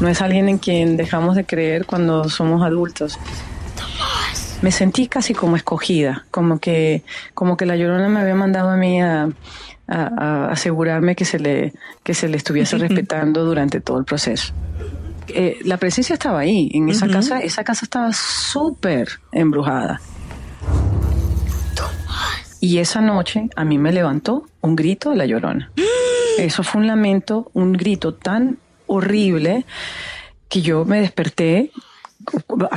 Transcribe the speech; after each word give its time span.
No 0.00 0.08
es 0.08 0.20
alguien 0.22 0.48
en 0.48 0.58
quien 0.58 0.96
dejamos 0.96 1.34
de 1.34 1.44
creer 1.44 1.86
cuando 1.86 2.28
somos 2.28 2.62
adultos. 2.62 3.18
Me 4.62 4.72
sentí 4.72 5.08
casi 5.08 5.34
como 5.34 5.56
escogida, 5.56 6.26
como 6.30 6.58
que, 6.58 7.02
como 7.34 7.56
que 7.56 7.66
la 7.66 7.76
llorona 7.76 8.08
me 8.08 8.20
había 8.20 8.34
mandado 8.34 8.70
a 8.70 8.76
mí 8.76 9.00
a, 9.00 9.28
a, 9.86 9.96
a 9.96 10.50
asegurarme 10.50 11.14
que 11.14 11.24
se 11.24 11.38
le, 11.38 11.72
que 12.02 12.14
se 12.14 12.28
le 12.28 12.36
estuviese 12.36 12.76
respetando 12.78 13.44
durante 13.44 13.80
todo 13.80 13.98
el 13.98 14.04
proceso. 14.04 14.52
Eh, 15.28 15.58
la 15.64 15.76
presencia 15.76 16.14
estaba 16.14 16.40
ahí, 16.40 16.70
en 16.72 16.88
esa 16.88 17.06
casa, 17.06 17.40
esa 17.40 17.62
casa 17.62 17.84
estaba 17.84 18.12
súper 18.12 19.08
embrujada. 19.32 20.00
Y 22.60 22.78
esa 22.78 23.00
noche 23.00 23.48
a 23.54 23.64
mí 23.64 23.78
me 23.78 23.92
levantó 23.92 24.46
un 24.60 24.74
grito 24.74 25.10
de 25.10 25.16
la 25.16 25.26
llorona. 25.26 25.70
Eso 26.38 26.62
fue 26.62 26.80
un 26.80 26.86
lamento, 26.86 27.50
un 27.52 27.72
grito 27.72 28.14
tan 28.14 28.58
horrible 28.88 29.64
que 30.48 30.62
yo 30.62 30.84
me 30.84 31.00
desperté 31.00 31.70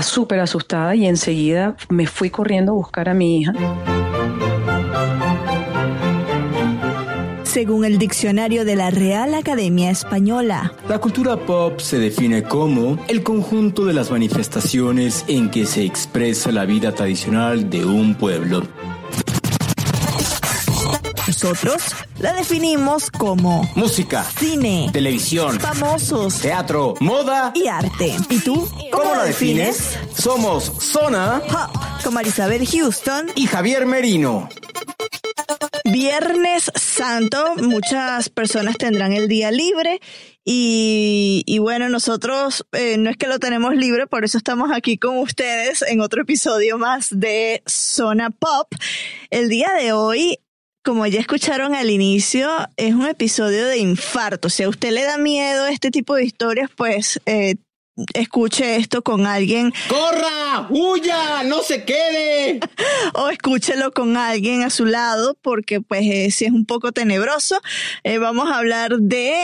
súper 0.02 0.40
asustada 0.40 0.96
y 0.96 1.08
enseguida 1.08 1.76
me 1.90 2.06
fui 2.06 2.30
corriendo 2.30 2.74
a 2.74 2.76
buscar 2.76 3.10
a 3.10 3.14
mi 3.14 3.40
hija. 3.40 3.54
Según 7.44 7.84
el 7.84 7.98
diccionario 7.98 8.64
de 8.64 8.78
la 8.78 8.92
Real 8.92 9.36
Academia 9.36 9.92
Española, 9.92 10.74
La 10.88 11.00
cultura 11.00 11.36
pop 11.36 11.82
se 11.82 12.00
define 12.00 12.44
como 12.44 12.98
el 13.10 13.24
conjunto 13.24 13.84
de 13.84 13.94
las 13.94 14.10
manifestaciones 14.10 15.26
en 15.28 15.50
que 15.50 15.66
se 15.66 15.84
expresa 15.84 16.54
la 16.54 16.64
vida 16.64 16.96
tradicional 16.96 17.70
de 17.70 17.84
un 17.84 18.16
pueblo. 18.16 18.64
Nosotros 21.42 21.82
la 22.20 22.34
definimos 22.34 23.10
como 23.10 23.68
Música, 23.74 24.24
cine, 24.38 24.92
televisión, 24.94 25.60
famosos 25.60 26.40
teatro, 26.40 26.94
moda. 27.00 27.52
y 27.56 27.66
arte. 27.68 28.16
¿Y 28.30 28.38
tú? 28.42 28.70
¿Cómo 28.92 29.16
lo 29.16 29.24
defines? 29.24 29.98
Somos 30.16 30.66
Zona 30.80 31.42
Hop, 31.50 32.04
con 32.04 32.14
Marisabel 32.14 32.68
Houston. 32.68 33.32
y 33.34 33.48
Javier 33.48 33.88
Merino. 33.88 34.50
Viernes 35.86 36.72
Santo, 36.76 37.56
muchas 37.56 38.30
personas 38.30 38.78
tendrán 38.78 39.14
el 39.14 39.28
día 39.28 39.50
libre 39.50 40.00
y, 40.46 41.44
y 41.46 41.60
bueno, 41.60 41.90
nosotros 41.90 42.66
eh, 42.72 42.98
no 42.98 43.10
es 43.10 43.18
que 43.18 43.28
lo 43.28 43.40
tenemos 43.40 43.76
libre, 43.76 44.08
por 44.08 44.24
eso 44.24 44.38
estamos 44.38 44.72
aquí 44.72 44.98
con 44.98 45.18
ustedes 45.18 45.82
en 45.82 46.02
otro 46.02 46.22
episodio 46.22 46.78
más 46.78 47.08
de 47.12 47.62
Zona 47.66 48.30
Pop. 48.30 48.68
El 49.30 49.50
día 49.50 49.70
de 49.80 49.92
hoy, 49.94 50.40
como 50.84 51.06
ya 51.06 51.20
escucharon 51.20 51.76
al 51.76 51.90
inicio, 51.90 52.50
es 52.78 52.94
un 52.94 53.08
episodio 53.08 53.68
de 53.68 53.78
infarto. 53.78 54.50
Si 54.50 54.64
a 54.64 54.70
usted 54.70 54.92
le 54.92 55.04
da 55.04 55.18
miedo 55.18 55.68
este 55.68 55.92
tipo 55.92 56.16
de 56.16 56.26
historias, 56.26 56.70
pues 56.76 57.22
eh, 57.26 57.56
escuche 58.14 58.78
esto 58.78 59.04
con 59.04 59.28
alguien 59.28 59.74
¡Corra! 59.88 60.68
¡Huya! 60.70 61.44
¡No 61.44 61.62
se 61.62 61.84
quede! 61.84 62.60
o 63.14 63.30
escúchelo 63.30 63.92
con 63.92 64.18
alguien 64.18 64.64
a 64.64 64.70
su 64.70 64.86
lado 64.86 65.38
porque 65.42 65.82
pues 65.82 66.02
eh, 66.04 66.32
sí 66.32 66.46
es 66.46 66.52
un 66.52 66.66
poco 66.66 66.92
tenebroso. 66.92 67.60
Eh, 68.04 68.18
vamos 68.18 68.50
a 68.50 68.58
hablar 68.58 68.98
de 68.98 69.36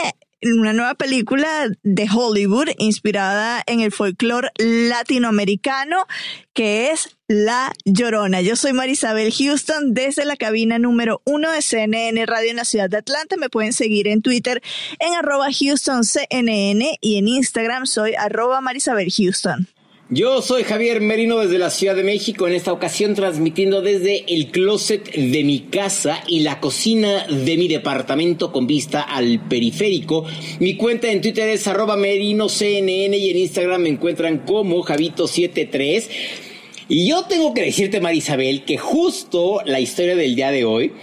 una 0.41 0.73
nueva 0.73 0.95
película 0.95 1.67
de 1.83 2.07
Hollywood 2.11 2.69
inspirada 2.77 3.63
en 3.65 3.81
el 3.81 3.91
folclore 3.91 4.49
latinoamericano 4.57 6.05
que 6.53 6.91
es 6.91 7.16
La 7.29 7.73
Llorona. 7.83 8.39
Yo 8.39 8.55
soy 8.55 8.71
Marisabel 8.71 9.33
Houston 9.33 9.93
desde 9.93 10.23
la 10.23 10.37
cabina 10.37 10.79
número 10.79 11.21
uno 11.25 11.51
de 11.51 11.61
CNN 11.61 12.25
Radio 12.25 12.51
en 12.51 12.55
la 12.55 12.63
ciudad 12.63 12.89
de 12.89 12.95
Atlanta. 12.95 13.35
Me 13.35 13.49
pueden 13.49 13.73
seguir 13.73 14.07
en 14.07 14.21
Twitter 14.21 14.61
en 14.99 15.13
arroba 15.13 15.47
HoustonCNN 15.47 16.83
y 17.01 17.17
en 17.17 17.27
Instagram 17.27 17.85
soy 17.85 18.13
arroba 18.15 18.61
Marisabel 18.61 19.11
Houston. 19.11 19.67
Yo 20.09 20.41
soy 20.41 20.63
Javier 20.63 21.01
Merino 21.01 21.39
desde 21.39 21.57
la 21.57 21.69
Ciudad 21.69 21.97
de 21.97 22.05
México, 22.05 22.47
en 22.47 22.53
esta 22.53 22.71
ocasión 22.71 23.13
transmitiendo 23.13 23.81
desde 23.81 24.23
el 24.33 24.51
closet 24.51 25.11
de 25.13 25.43
mi 25.43 25.63
casa 25.63 26.23
y 26.29 26.39
la 26.39 26.61
cocina 26.61 27.27
de 27.27 27.57
mi 27.57 27.67
departamento 27.67 28.53
con 28.53 28.67
vista 28.67 29.01
al 29.01 29.45
periférico. 29.49 30.23
Mi 30.61 30.77
cuenta 30.77 31.11
en 31.11 31.19
Twitter 31.19 31.49
es 31.49 31.67
arroba 31.67 31.97
merinoCNN 31.97 33.13
y 33.13 33.31
en 33.31 33.37
Instagram 33.37 33.81
me 33.81 33.89
encuentran 33.89 34.45
como 34.45 34.81
Javito73. 34.81 36.45
Y 36.89 37.07
yo 37.07 37.23
tengo 37.25 37.53
que 37.53 37.61
decirte, 37.63 37.99
Marisabel, 38.01 38.63
que 38.65 38.77
justo 38.77 39.61
la 39.65 39.79
historia 39.79 40.15
del 40.15 40.35
día 40.35 40.51
de 40.51 40.63
hoy, 40.65 40.93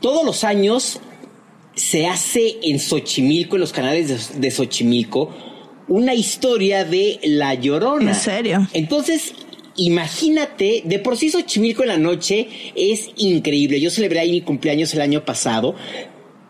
todos 0.00 0.24
los 0.24 0.44
años 0.44 1.00
se 1.76 2.06
hace 2.06 2.56
en 2.62 2.78
Xochimilco, 2.80 3.56
en 3.56 3.60
los 3.60 3.72
canales 3.72 4.40
de, 4.40 4.50
Xochimilco, 4.50 5.30
una 5.88 6.14
historia 6.14 6.84
de 6.84 7.20
La 7.22 7.54
Llorona. 7.54 8.10
¿En 8.12 8.16
serio? 8.16 8.68
Entonces, 8.72 9.34
imagínate, 9.76 10.82
de 10.84 10.98
por 10.98 11.16
sí 11.16 11.30
Xochimilco 11.30 11.82
en 11.82 11.88
la 11.88 11.96
noche 11.98 12.48
es 12.74 13.10
increíble. 13.16 13.80
Yo 13.80 13.90
celebré 13.90 14.20
ahí 14.20 14.30
mi 14.32 14.40
cumpleaños 14.42 14.92
el 14.94 15.00
año 15.00 15.24
pasado, 15.24 15.74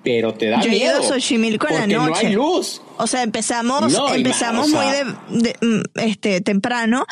pero 0.03 0.35
te 0.35 0.47
da 0.47 0.61
Yo 0.63 0.71
he 0.71 0.77
ido 0.77 0.93
miedo. 0.93 1.01
a 1.01 1.03
Xochimilco 1.03 1.69
en 1.69 1.75
la 1.75 1.87
noche. 1.87 2.23
no 2.25 2.29
hay 2.29 2.35
luz. 2.35 2.83
O 2.97 3.07
sea, 3.07 3.23
empezamos, 3.23 3.93
No, 3.93 4.15
empezamos 4.15 4.69
ma- 4.71 4.87
o 4.89 4.93
sea- 4.93 5.05
muy 5.05 5.43
de, 5.43 5.49
de, 5.61 5.67
mm, 5.67 5.83
este 6.09 6.41
temprano 6.41 7.07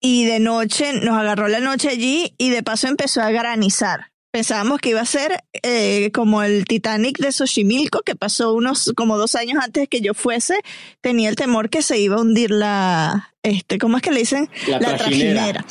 y 0.00 0.24
de 0.24 0.40
noche 0.40 0.92
nos 0.94 1.18
agarró 1.18 1.48
la 1.48 1.60
noche 1.60 1.88
allí 1.88 2.34
y 2.38 2.50
de 2.50 2.62
paso 2.62 2.88
empezó 2.88 3.20
a 3.22 3.30
granizar. 3.30 4.10
Pensábamos 4.32 4.80
que 4.80 4.90
iba 4.90 5.00
a 5.00 5.06
ser 5.06 5.42
eh, 5.62 6.10
como 6.12 6.42
el 6.42 6.64
Titanic 6.64 7.18
de 7.18 7.32
Xochimilco, 7.32 8.02
que 8.02 8.14
pasó 8.14 8.54
unos 8.54 8.92
como 8.96 9.18
dos 9.18 9.34
años 9.34 9.58
antes 9.62 9.88
que 9.88 10.00
yo 10.00 10.14
fuese. 10.14 10.60
Tenía 11.00 11.28
el 11.28 11.34
temor 11.34 11.68
que 11.68 11.82
se 11.82 11.98
iba 11.98 12.16
a 12.16 12.20
hundir 12.20 12.52
la, 12.52 13.34
este, 13.42 13.78
¿cómo 13.78 13.96
es 13.96 14.02
que 14.04 14.12
le 14.12 14.20
dicen? 14.20 14.48
La 14.68 14.96
trajinera. 14.96 15.64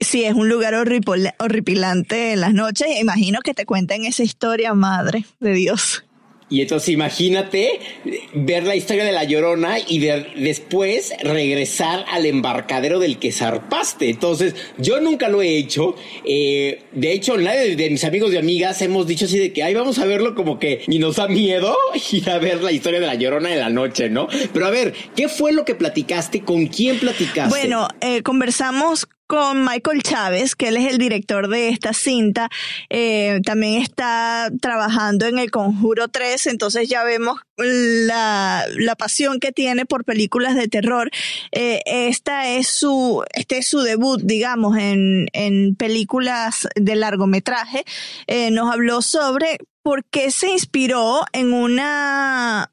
Sí, 0.00 0.24
es 0.24 0.34
un 0.34 0.48
lugar 0.48 0.74
horripilante 0.74 2.32
en 2.32 2.40
las 2.40 2.54
noches. 2.54 2.88
Imagino 2.98 3.40
que 3.40 3.54
te 3.54 3.66
cuenten 3.66 4.04
esa 4.04 4.22
historia, 4.22 4.72
madre 4.74 5.26
de 5.40 5.52
Dios. 5.52 6.04
Y 6.54 6.60
entonces 6.60 6.90
imagínate 6.90 7.80
ver 8.32 8.62
la 8.62 8.76
historia 8.76 9.04
de 9.04 9.10
la 9.10 9.24
llorona 9.24 9.76
y 9.80 9.98
ver 9.98 10.34
después 10.36 11.12
regresar 11.20 12.04
al 12.12 12.26
embarcadero 12.26 13.00
del 13.00 13.18
que 13.18 13.32
zarpaste. 13.32 14.08
Entonces, 14.08 14.54
yo 14.78 15.00
nunca 15.00 15.28
lo 15.28 15.42
he 15.42 15.56
hecho. 15.56 15.96
Eh, 16.24 16.84
de 16.92 17.12
hecho, 17.12 17.36
nadie 17.38 17.74
de 17.74 17.90
mis 17.90 18.04
amigos 18.04 18.32
y 18.32 18.36
amigas 18.36 18.80
hemos 18.82 19.08
dicho 19.08 19.24
así 19.24 19.36
de 19.36 19.52
que, 19.52 19.64
ay, 19.64 19.74
vamos 19.74 19.98
a 19.98 20.06
verlo 20.06 20.36
como 20.36 20.60
que 20.60 20.82
y 20.86 21.00
nos 21.00 21.16
da 21.16 21.26
miedo 21.26 21.76
ir 22.12 22.30
a 22.30 22.38
ver 22.38 22.62
la 22.62 22.70
historia 22.70 23.00
de 23.00 23.06
la 23.08 23.16
llorona 23.16 23.52
en 23.52 23.58
la 23.58 23.70
noche, 23.70 24.08
¿no? 24.08 24.28
Pero 24.52 24.66
a 24.66 24.70
ver, 24.70 24.94
¿qué 25.16 25.28
fue 25.28 25.52
lo 25.52 25.64
que 25.64 25.74
platicaste? 25.74 26.42
¿Con 26.42 26.68
quién 26.68 27.00
platicaste? 27.00 27.50
Bueno, 27.50 27.88
eh, 28.00 28.22
conversamos 28.22 29.08
con 29.26 29.64
Michael 29.64 30.02
Chávez, 30.02 30.54
que 30.54 30.68
él 30.68 30.76
es 30.76 30.92
el 30.92 30.98
director 30.98 31.48
de 31.48 31.68
esta 31.68 31.92
cinta. 31.92 32.48
Eh, 32.90 33.40
también 33.44 33.82
está 33.82 34.50
trabajando 34.60 35.26
en 35.26 35.38
El 35.38 35.50
Conjuro 35.50 36.08
3, 36.08 36.46
entonces 36.46 36.88
ya 36.88 37.04
vemos 37.04 37.40
la, 37.56 38.64
la 38.76 38.96
pasión 38.96 39.40
que 39.40 39.52
tiene 39.52 39.86
por 39.86 40.04
películas 40.04 40.54
de 40.54 40.68
terror. 40.68 41.10
Eh, 41.52 41.80
esta 41.86 42.48
es 42.48 42.68
su, 42.68 43.24
este 43.34 43.58
es 43.58 43.66
su 43.66 43.80
debut, 43.80 44.20
digamos, 44.22 44.76
en, 44.76 45.28
en 45.32 45.74
películas 45.76 46.68
de 46.74 46.96
largometraje. 46.96 47.84
Eh, 48.26 48.50
nos 48.50 48.72
habló 48.72 49.02
sobre 49.02 49.58
por 49.82 50.04
qué 50.04 50.30
se 50.30 50.48
inspiró 50.50 51.24
en 51.32 51.52
una 51.52 52.70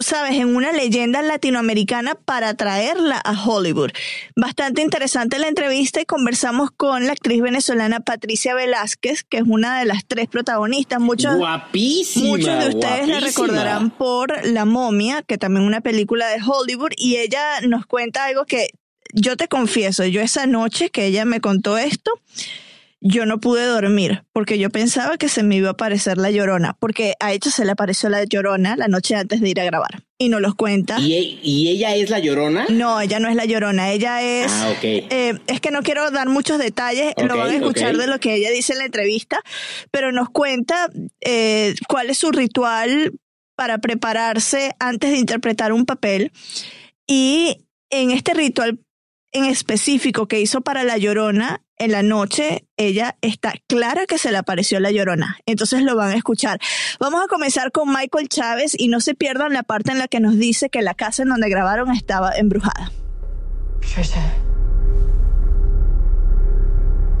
sabes, 0.00 0.36
en 0.36 0.54
una 0.54 0.72
leyenda 0.72 1.22
latinoamericana 1.22 2.14
para 2.14 2.54
traerla 2.54 3.20
a 3.24 3.44
Hollywood. 3.44 3.90
Bastante 4.36 4.82
interesante 4.82 5.38
la 5.38 5.48
entrevista 5.48 6.00
y 6.00 6.04
conversamos 6.04 6.70
con 6.70 7.06
la 7.06 7.12
actriz 7.12 7.42
venezolana 7.42 8.00
Patricia 8.00 8.54
Velázquez, 8.54 9.24
que 9.24 9.38
es 9.38 9.44
una 9.46 9.78
de 9.78 9.86
las 9.86 10.06
tres 10.06 10.28
protagonistas. 10.28 11.00
Muchos, 11.00 11.36
guapísima. 11.36 12.26
muchos 12.26 12.64
de 12.64 12.68
ustedes 12.68 13.08
la 13.08 13.20
recordarán 13.20 13.90
por 13.90 14.46
La 14.46 14.64
momia, 14.64 15.22
que 15.22 15.38
también 15.38 15.64
es 15.64 15.68
una 15.68 15.80
película 15.80 16.28
de 16.28 16.38
Hollywood, 16.44 16.92
y 16.96 17.16
ella 17.16 17.60
nos 17.66 17.86
cuenta 17.86 18.24
algo 18.24 18.44
que 18.44 18.68
yo 19.12 19.36
te 19.36 19.48
confieso, 19.48 20.04
yo 20.04 20.20
esa 20.20 20.46
noche 20.46 20.90
que 20.90 21.06
ella 21.06 21.24
me 21.24 21.40
contó 21.40 21.78
esto, 21.78 22.12
yo 23.00 23.26
no 23.26 23.38
pude 23.38 23.64
dormir 23.64 24.24
porque 24.32 24.58
yo 24.58 24.70
pensaba 24.70 25.18
que 25.18 25.28
se 25.28 25.42
me 25.42 25.56
iba 25.56 25.68
a 25.68 25.72
aparecer 25.72 26.18
la 26.18 26.30
llorona, 26.30 26.76
porque 26.78 27.14
a 27.20 27.32
ella 27.32 27.50
se 27.50 27.64
le 27.64 27.72
apareció 27.72 28.08
la 28.08 28.24
llorona 28.24 28.76
la 28.76 28.88
noche 28.88 29.14
antes 29.14 29.40
de 29.40 29.48
ir 29.48 29.60
a 29.60 29.64
grabar 29.64 30.02
y 30.18 30.28
no 30.28 30.40
los 30.40 30.54
cuenta. 30.54 30.98
¿Y, 30.98 31.14
e, 31.14 31.38
¿Y, 31.42 31.68
ella 31.68 31.94
es 31.94 32.10
la 32.10 32.18
llorona? 32.18 32.66
No, 32.68 33.00
ella 33.00 33.20
no 33.20 33.28
es 33.28 33.36
la 33.36 33.44
llorona, 33.44 33.92
ella 33.92 34.22
es... 34.22 34.50
Ah, 34.50 34.70
ok. 34.76 34.84
Eh, 34.84 35.38
es 35.46 35.60
que 35.60 35.70
no 35.70 35.82
quiero 35.82 36.10
dar 36.10 36.28
muchos 36.28 36.58
detalles, 36.58 37.14
lo 37.16 37.36
van 37.36 37.50
a 37.50 37.54
escuchar 37.54 37.96
de 37.96 38.06
lo 38.08 38.18
que 38.18 38.34
ella 38.34 38.50
dice 38.50 38.72
en 38.72 38.80
la 38.80 38.86
entrevista, 38.86 39.40
pero 39.92 40.10
nos 40.10 40.28
cuenta 40.30 40.90
eh, 41.20 41.74
cuál 41.88 42.10
es 42.10 42.18
su 42.18 42.32
ritual 42.32 43.12
para 43.54 43.78
prepararse 43.78 44.74
antes 44.80 45.10
de 45.10 45.18
interpretar 45.18 45.72
un 45.72 45.86
papel 45.86 46.32
y 47.06 47.64
en 47.90 48.10
este 48.10 48.34
ritual 48.34 48.80
en 49.32 49.44
específico 49.44 50.26
que 50.26 50.40
hizo 50.40 50.60
para 50.60 50.84
La 50.84 50.96
Llorona, 50.96 51.62
en 51.76 51.92
la 51.92 52.02
noche 52.02 52.66
ella 52.76 53.16
está 53.20 53.52
clara 53.66 54.06
que 54.06 54.18
se 54.18 54.32
le 54.32 54.38
apareció 54.38 54.80
La 54.80 54.90
Llorona. 54.90 55.38
Entonces 55.46 55.82
lo 55.82 55.96
van 55.96 56.10
a 56.10 56.16
escuchar. 56.16 56.58
Vamos 56.98 57.22
a 57.24 57.28
comenzar 57.28 57.70
con 57.70 57.88
Michael 57.92 58.28
Chávez 58.28 58.74
y 58.76 58.88
no 58.88 59.00
se 59.00 59.14
pierdan 59.14 59.52
la 59.52 59.62
parte 59.62 59.92
en 59.92 59.98
la 59.98 60.08
que 60.08 60.20
nos 60.20 60.36
dice 60.36 60.70
que 60.70 60.82
la 60.82 60.94
casa 60.94 61.22
en 61.22 61.28
donde 61.28 61.48
grabaron 61.48 61.90
estaba 61.92 62.32
embrujada. 62.36 62.90
Trisha, 63.80 64.20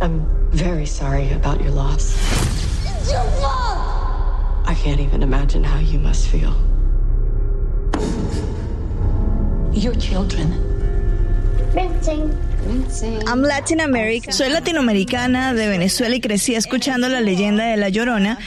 I'm 0.00 0.26
very 0.52 0.86
sorry 0.86 1.32
about 1.32 1.60
your 1.62 1.72
loss. 1.72 2.14
It's 2.84 3.10
your 3.10 3.24
fault! 3.40 3.78
I 4.66 4.74
can't 4.74 5.00
even 5.00 5.22
imagine 5.22 5.64
how 5.64 5.78
you 5.78 5.98
must 5.98 6.28
feel. 6.28 6.54
Your 9.72 9.94
children 9.94 10.67
I'm 13.26 13.42
Latin 13.42 13.80
American. 13.80 14.32
Soy 14.32 14.48
latinoamericana 14.50 15.54
de 15.54 15.68
Venezuela 15.68 16.14
y 16.16 16.20
crecí 16.20 16.54
escuchando 16.54 17.08
la 17.08 17.20
leyenda 17.20 17.64
de 17.64 17.76
La 17.76 17.88
Llorona. 17.88 18.38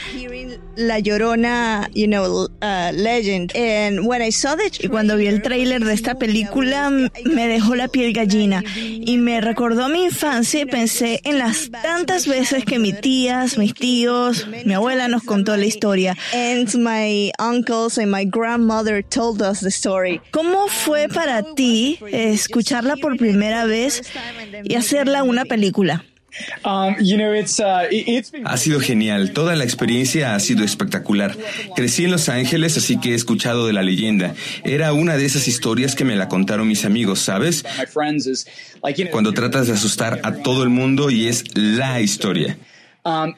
La 0.76 0.98
Llorona, 0.98 1.88
you 1.94 2.06
know, 2.06 2.48
uh, 2.62 2.90
legend. 2.94 3.54
And 3.54 4.06
when 4.06 4.22
I 4.22 4.30
saw 4.30 4.56
the 4.56 4.62
y 4.80 4.88
cuando 4.88 5.16
vi 5.16 5.26
el 5.26 5.42
tráiler 5.42 5.84
de 5.84 5.92
esta 5.92 6.14
película 6.14 6.90
me 6.90 7.48
dejó 7.48 7.74
la 7.74 7.88
piel 7.88 8.12
gallina 8.12 8.62
y 8.76 9.18
me 9.18 9.40
recordó 9.40 9.88
mi 9.88 10.04
infancia 10.04 10.60
y 10.60 10.66
pensé 10.66 11.20
en 11.24 11.38
las 11.38 11.70
tantas 11.70 12.26
veces 12.26 12.64
que 12.64 12.78
mis 12.78 13.00
tías, 13.00 13.58
mis 13.58 13.74
tíos, 13.74 14.46
mi 14.64 14.72
abuela 14.74 15.08
nos 15.08 15.24
contó 15.24 15.56
la 15.56 15.66
historia. 15.66 16.16
And 16.32 16.72
my 16.76 17.32
uncles 17.38 17.98
and 17.98 18.10
my 18.10 18.24
grandmother 18.24 19.02
told 19.02 19.42
us 19.42 19.60
the 19.60 19.70
story. 19.70 20.20
¿Cómo 20.30 20.68
fue 20.68 21.08
para 21.08 21.42
ti 21.54 21.98
escucharla 22.10 22.96
por 22.96 23.16
primera 23.16 23.64
vez 23.64 24.02
y 24.64 24.74
hacerla 24.76 25.22
una 25.22 25.44
película? 25.44 26.04
Um, 26.64 26.94
uh, 26.94 28.44
ha 28.44 28.56
sido 28.56 28.80
genial, 28.80 29.32
toda 29.32 29.54
la 29.54 29.64
experiencia 29.64 30.34
ha 30.34 30.40
sido 30.40 30.64
espectacular. 30.64 31.36
Crecí 31.76 32.04
en 32.04 32.10
Los 32.10 32.28
Ángeles, 32.28 32.76
así 32.78 32.98
que 32.98 33.10
he 33.12 33.14
escuchado 33.14 33.66
de 33.66 33.72
la 33.72 33.82
leyenda. 33.82 34.34
Era 34.64 34.92
una 34.92 35.16
de 35.16 35.26
esas 35.26 35.46
historias 35.46 35.94
que 35.94 36.04
me 36.04 36.16
la 36.16 36.28
contaron 36.28 36.66
mis 36.68 36.84
amigos, 36.84 37.20
¿sabes? 37.20 37.64
Cuando 39.10 39.32
tratas 39.32 39.66
de 39.66 39.74
asustar 39.74 40.20
a 40.22 40.36
todo 40.36 40.62
el 40.62 40.70
mundo 40.70 41.10
y 41.10 41.28
es 41.28 41.44
la 41.54 42.00
historia. 42.00 42.56
Um, 43.04 43.34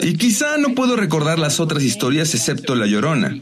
y 0.00 0.16
quizá 0.16 0.56
no 0.56 0.74
puedo 0.74 0.96
recordar 0.96 1.38
las 1.38 1.60
otras 1.60 1.82
historias 1.82 2.34
excepto 2.34 2.74
La 2.74 2.86
Llorona. 2.86 3.36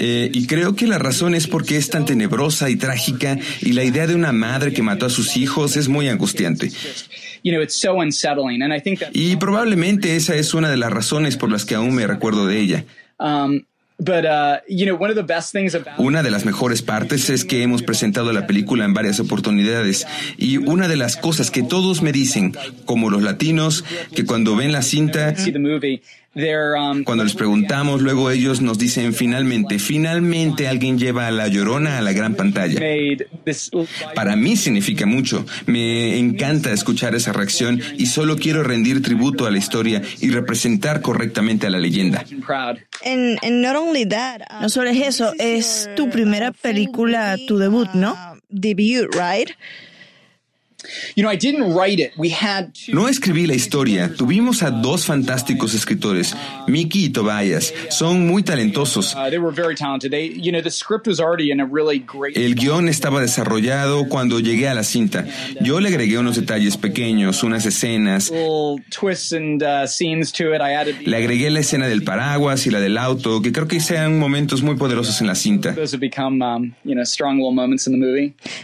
Eh, 0.00 0.30
y 0.32 0.46
creo 0.46 0.74
que 0.74 0.86
la 0.86 0.98
razón 0.98 1.34
es 1.34 1.46
porque 1.46 1.76
es 1.76 1.90
tan 1.90 2.06
tenebrosa 2.06 2.70
y 2.70 2.76
trágica 2.76 3.38
y 3.60 3.72
la 3.72 3.84
idea 3.84 4.06
de 4.06 4.14
una 4.14 4.32
madre 4.32 4.72
que 4.72 4.80
mató 4.80 5.04
a 5.04 5.10
sus 5.10 5.36
hijos 5.36 5.76
es 5.76 5.88
muy 5.88 6.08
angustiante. 6.08 6.70
Y 9.12 9.36
probablemente 9.36 10.16
esa 10.16 10.34
es 10.34 10.54
una 10.54 10.70
de 10.70 10.78
las 10.78 10.90
razones 10.90 11.36
por 11.36 11.50
las 11.52 11.66
que 11.66 11.74
aún 11.74 11.94
me 11.94 12.06
recuerdo 12.06 12.46
de 12.46 12.60
ella. 12.60 12.84
Una 15.98 16.22
de 16.22 16.30
las 16.30 16.44
mejores 16.44 16.82
partes 16.82 17.30
es 17.30 17.44
que 17.44 17.62
hemos 17.62 17.82
presentado 17.82 18.32
la 18.32 18.46
película 18.46 18.84
en 18.84 18.92
varias 18.92 19.20
oportunidades. 19.20 20.06
Y 20.36 20.58
una 20.58 20.86
de 20.86 20.96
las 20.96 21.16
cosas 21.16 21.50
que 21.50 21.62
todos 21.62 22.02
me 22.02 22.12
dicen, 22.12 22.54
como 22.84 23.10
los 23.10 23.22
latinos, 23.22 23.84
que 24.14 24.26
cuando 24.26 24.54
ven 24.54 24.72
la 24.72 24.82
cinta, 24.82 25.34
Cuando 27.04 27.24
les 27.24 27.34
preguntamos, 27.34 28.02
luego 28.02 28.30
ellos 28.30 28.60
nos 28.60 28.78
dicen 28.78 29.14
finalmente, 29.14 29.78
finalmente 29.78 30.68
alguien 30.68 30.98
lleva 30.98 31.26
a 31.28 31.30
la 31.30 31.48
llorona 31.48 31.96
a 31.96 32.02
la 32.02 32.12
gran 32.12 32.34
pantalla. 32.34 32.78
Para 34.14 34.36
mí 34.36 34.56
significa 34.56 35.06
mucho. 35.06 35.46
Me 35.64 36.18
encanta 36.18 36.72
escuchar 36.72 37.14
esa 37.14 37.32
reacción 37.32 37.80
y 37.96 38.06
solo 38.06 38.36
quiero 38.36 38.62
rendir 38.62 39.02
tributo 39.02 39.46
a 39.46 39.50
la 39.50 39.56
historia 39.56 40.02
y 40.20 40.28
representar 40.28 41.00
correctamente 41.00 41.68
a 41.68 41.70
la 41.70 41.78
leyenda. 41.78 42.22
Um, 43.04 43.36
no 44.60 44.68
solo 44.68 44.90
es 44.90 45.06
eso, 45.06 45.32
es 45.38 45.88
tu 45.96 46.10
primera 46.10 46.52
película, 46.52 47.36
tu 47.48 47.56
debut, 47.56 47.88
¿no? 47.94 48.14
Debut, 48.50 49.08
right? 49.14 49.50
No 52.92 53.08
escribí 53.08 53.46
la 53.46 53.54
historia. 53.54 54.12
Tuvimos 54.16 54.62
a 54.62 54.70
dos 54.70 55.04
fantásticos 55.04 55.74
escritores, 55.74 56.34
Mickey 56.68 57.06
y 57.06 57.08
Tobias. 57.10 57.72
Son 57.90 58.26
muy 58.26 58.42
talentosos. 58.42 59.16
El 62.34 62.54
guion 62.54 62.88
estaba 62.88 63.20
desarrollado 63.20 64.08
cuando 64.08 64.40
llegué 64.40 64.68
a 64.68 64.74
la 64.74 64.84
cinta. 64.84 65.26
Yo 65.60 65.80
le 65.80 65.88
agregué 65.88 66.18
unos 66.18 66.36
detalles 66.36 66.76
pequeños, 66.76 67.42
unas 67.42 67.66
escenas. 67.66 68.30
Uh, 68.30 68.78
le 71.04 71.16
agregué 71.16 71.50
la 71.50 71.60
escena 71.60 71.88
del 71.88 72.02
paraguas 72.02 72.66
y 72.66 72.70
la 72.70 72.80
del 72.80 72.98
auto, 72.98 73.42
que 73.42 73.52
creo 73.52 73.66
que 73.66 73.80
sean 73.80 74.18
momentos 74.18 74.62
muy 74.62 74.76
poderosos 74.76 75.20
en 75.20 75.26
la 75.26 75.34
cinta. 75.34 75.74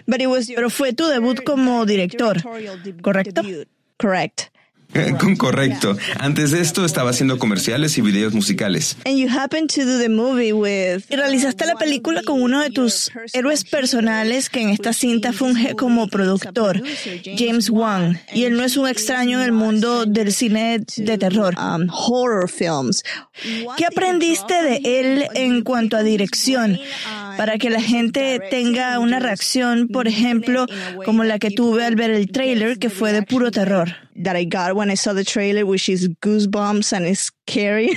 Pero 0.07 0.71
fue 0.71 0.93
tu 0.93 1.07
debut 1.07 1.43
como 1.43 1.87
director 1.87 2.12
¿correcto? 3.03 3.43
Correct. 3.97 4.53
Con 5.19 5.37
correcto. 5.37 5.97
Antes 6.19 6.51
de 6.51 6.61
esto 6.61 6.85
estaba 6.85 7.11
haciendo 7.11 7.39
comerciales 7.39 7.97
y 7.97 8.03
videos 8.03 8.35
musicales. 8.35 8.97
Y 9.07 9.27
realizaste 11.17 11.65
la 11.67 11.77
película 11.77 12.23
con 12.23 12.43
uno 12.43 12.61
de 12.61 12.71
tus 12.71 13.11
héroes 13.33 13.65
personales 13.65 14.51
que 14.51 14.61
en 14.61 14.69
esta 14.69 14.93
cinta 14.93 15.33
funge 15.33 15.75
como 15.77 16.09
productor, 16.09 16.83
James 17.25 17.71
Wan. 17.71 18.21
Y 18.35 18.45
él 18.45 18.55
no 18.57 18.65
es 18.65 18.77
un 18.77 18.87
extraño 18.87 19.39
en 19.39 19.45
el 19.47 19.53
mundo 19.53 20.05
del 20.05 20.33
cine 20.33 20.81
de 20.97 21.19
terror. 21.19 21.55
Um, 21.59 21.89
horror 21.91 22.51
films. 22.51 23.03
¿Qué 23.77 23.87
aprendiste 23.87 24.63
de 24.63 24.81
él 24.85 25.27
en 25.35 25.63
cuanto 25.63 25.97
a 25.97 26.03
dirección? 26.03 26.79
Para 27.37 27.59
que 27.59 27.71
la 27.71 27.81
gente 27.81 28.41
tenga 28.51 28.99
una 28.99 29.19
reacción, 29.19 29.89
por 29.89 30.09
ejemplo, 30.09 30.67
como 31.05 31.25
la 31.25 31.39
que 31.39 31.51
tuve 31.51 31.85
al 31.85 31.97
ver 31.97 32.11
el 32.11 32.31
trailer, 32.31 32.79
que 32.79 32.91
fue 32.91 33.13
de 33.13 33.23
puro 33.23 33.51
terror. 33.51 33.97
That 34.23 34.37
I 34.37 34.45
got 34.45 34.75
when 34.75 34.91
I 34.91 34.97
saw 34.97 35.15
the 35.15 35.25
trailer, 35.25 35.65
which 35.65 35.89
is 35.89 36.11
goosebumps 36.21 36.93
and 36.93 37.07
it's 37.07 37.33
scary. 37.47 37.97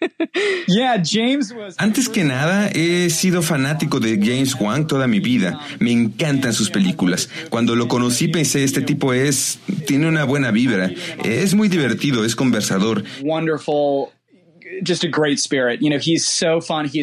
yeah, 0.66 0.96
James 0.96 1.52
was. 1.52 1.76
Antes 1.78 2.08
que 2.08 2.24
nada, 2.24 2.70
he 2.74 3.10
sido 3.10 3.42
fanático 3.42 4.00
de 4.00 4.16
James 4.16 4.54
Wan 4.58 4.86
toda 4.86 5.06
mi 5.06 5.20
vida. 5.20 5.60
Me 5.80 5.92
encantan 5.92 6.54
sus 6.54 6.70
películas. 6.70 7.28
Cuando 7.50 7.76
lo 7.76 7.88
conocí 7.88 8.28
pensé, 8.28 8.64
este 8.64 8.80
tipo 8.80 9.12
es, 9.12 9.58
tiene 9.86 10.08
una 10.08 10.24
buena 10.24 10.50
vibra. 10.50 10.90
Es 11.22 11.54
muy 11.54 11.68
divertido, 11.68 12.24
es 12.24 12.34
conversador. 12.34 13.04
Wonderful 13.22 14.08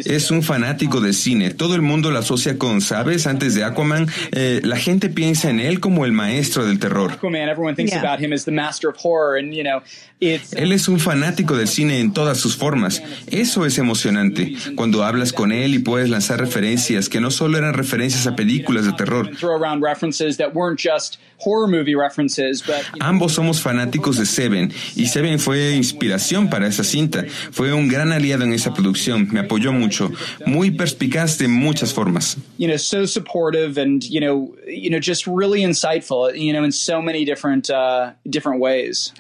es 0.06 0.32
un 0.32 0.42
fanático 0.42 1.00
de 1.00 1.14
cine. 1.14 1.52
Todo 1.52 1.76
el 1.76 1.82
mundo 1.82 2.10
lo 2.10 2.18
asocia 2.18 2.58
con, 2.58 2.82
¿sabes? 2.82 3.28
Antes 3.28 3.54
de 3.54 3.64
Aquaman, 3.64 4.08
eh, 4.32 4.62
la 4.64 4.78
gente 4.78 5.10
piensa 5.10 5.50
en 5.50 5.60
él 5.60 5.80
como 5.80 6.06
el 6.06 6.12
maestro 6.12 6.66
del 6.66 6.80
terror. 6.80 7.18
Él 10.22 10.72
es 10.72 10.88
un 10.88 11.00
fanático 11.00 11.58
del 11.58 11.68
cine 11.68 12.00
en 12.00 12.14
todas 12.14 12.38
sus 12.38 12.56
formas. 12.56 13.02
Eso 13.28 13.66
es 13.66 13.78
emocionante. 13.78 14.54
Cuando 14.76 15.04
hablas 15.04 15.34
con 15.34 15.52
él 15.52 15.74
y 15.74 15.80
puedes 15.80 16.10
lanzar 16.10 16.40
referencias 16.40 17.10
que 17.10 17.20
no 17.20 17.32
solo 17.32 17.58
eran 17.58 17.74
referencias 17.74 18.28
a 18.28 18.36
películas 18.36 18.86
de 18.86 18.94
terror. 18.94 19.32
Ambos 23.00 23.34
somos 23.34 23.62
fanáticos 23.62 24.18
de 24.18 24.26
Seven 24.28 24.72
y 24.96 25.08
Seven 25.08 25.40
fue 25.40 25.76
inspiración 25.76 26.50
para 26.50 26.68
esa 26.68 26.84
cinta. 26.84 27.26
Fue 27.52 27.74
un 27.74 27.88
gran 27.88 28.12
aliado 28.12 28.44
en 28.44 28.54
esa 28.54 28.74
producción, 28.74 29.28
me 29.32 29.42
apoyó 29.42 29.74
mucho, 29.74 30.10
muy 30.46 30.72
perspicaz 30.72 31.38
de 31.38 31.48
muchas 31.48 31.94
formas. 31.94 32.38
You 32.58 32.68
know, 32.68 32.78
so 32.78 33.06
supportive 33.06 33.78
and 33.78 34.04
you 34.04 34.22
know, 34.22 34.56
you 34.68 34.90
know, 34.90 35.00
just 35.00 35.28
really 35.28 35.62
insightful, 35.62 36.34
you 36.34 36.54
know, 36.54 36.64
in 36.64 36.72
so 36.72 37.02
many 37.02 37.26
different 37.26 37.70
uh, 37.70 38.12
different 38.30 38.62
ways. 38.62 39.14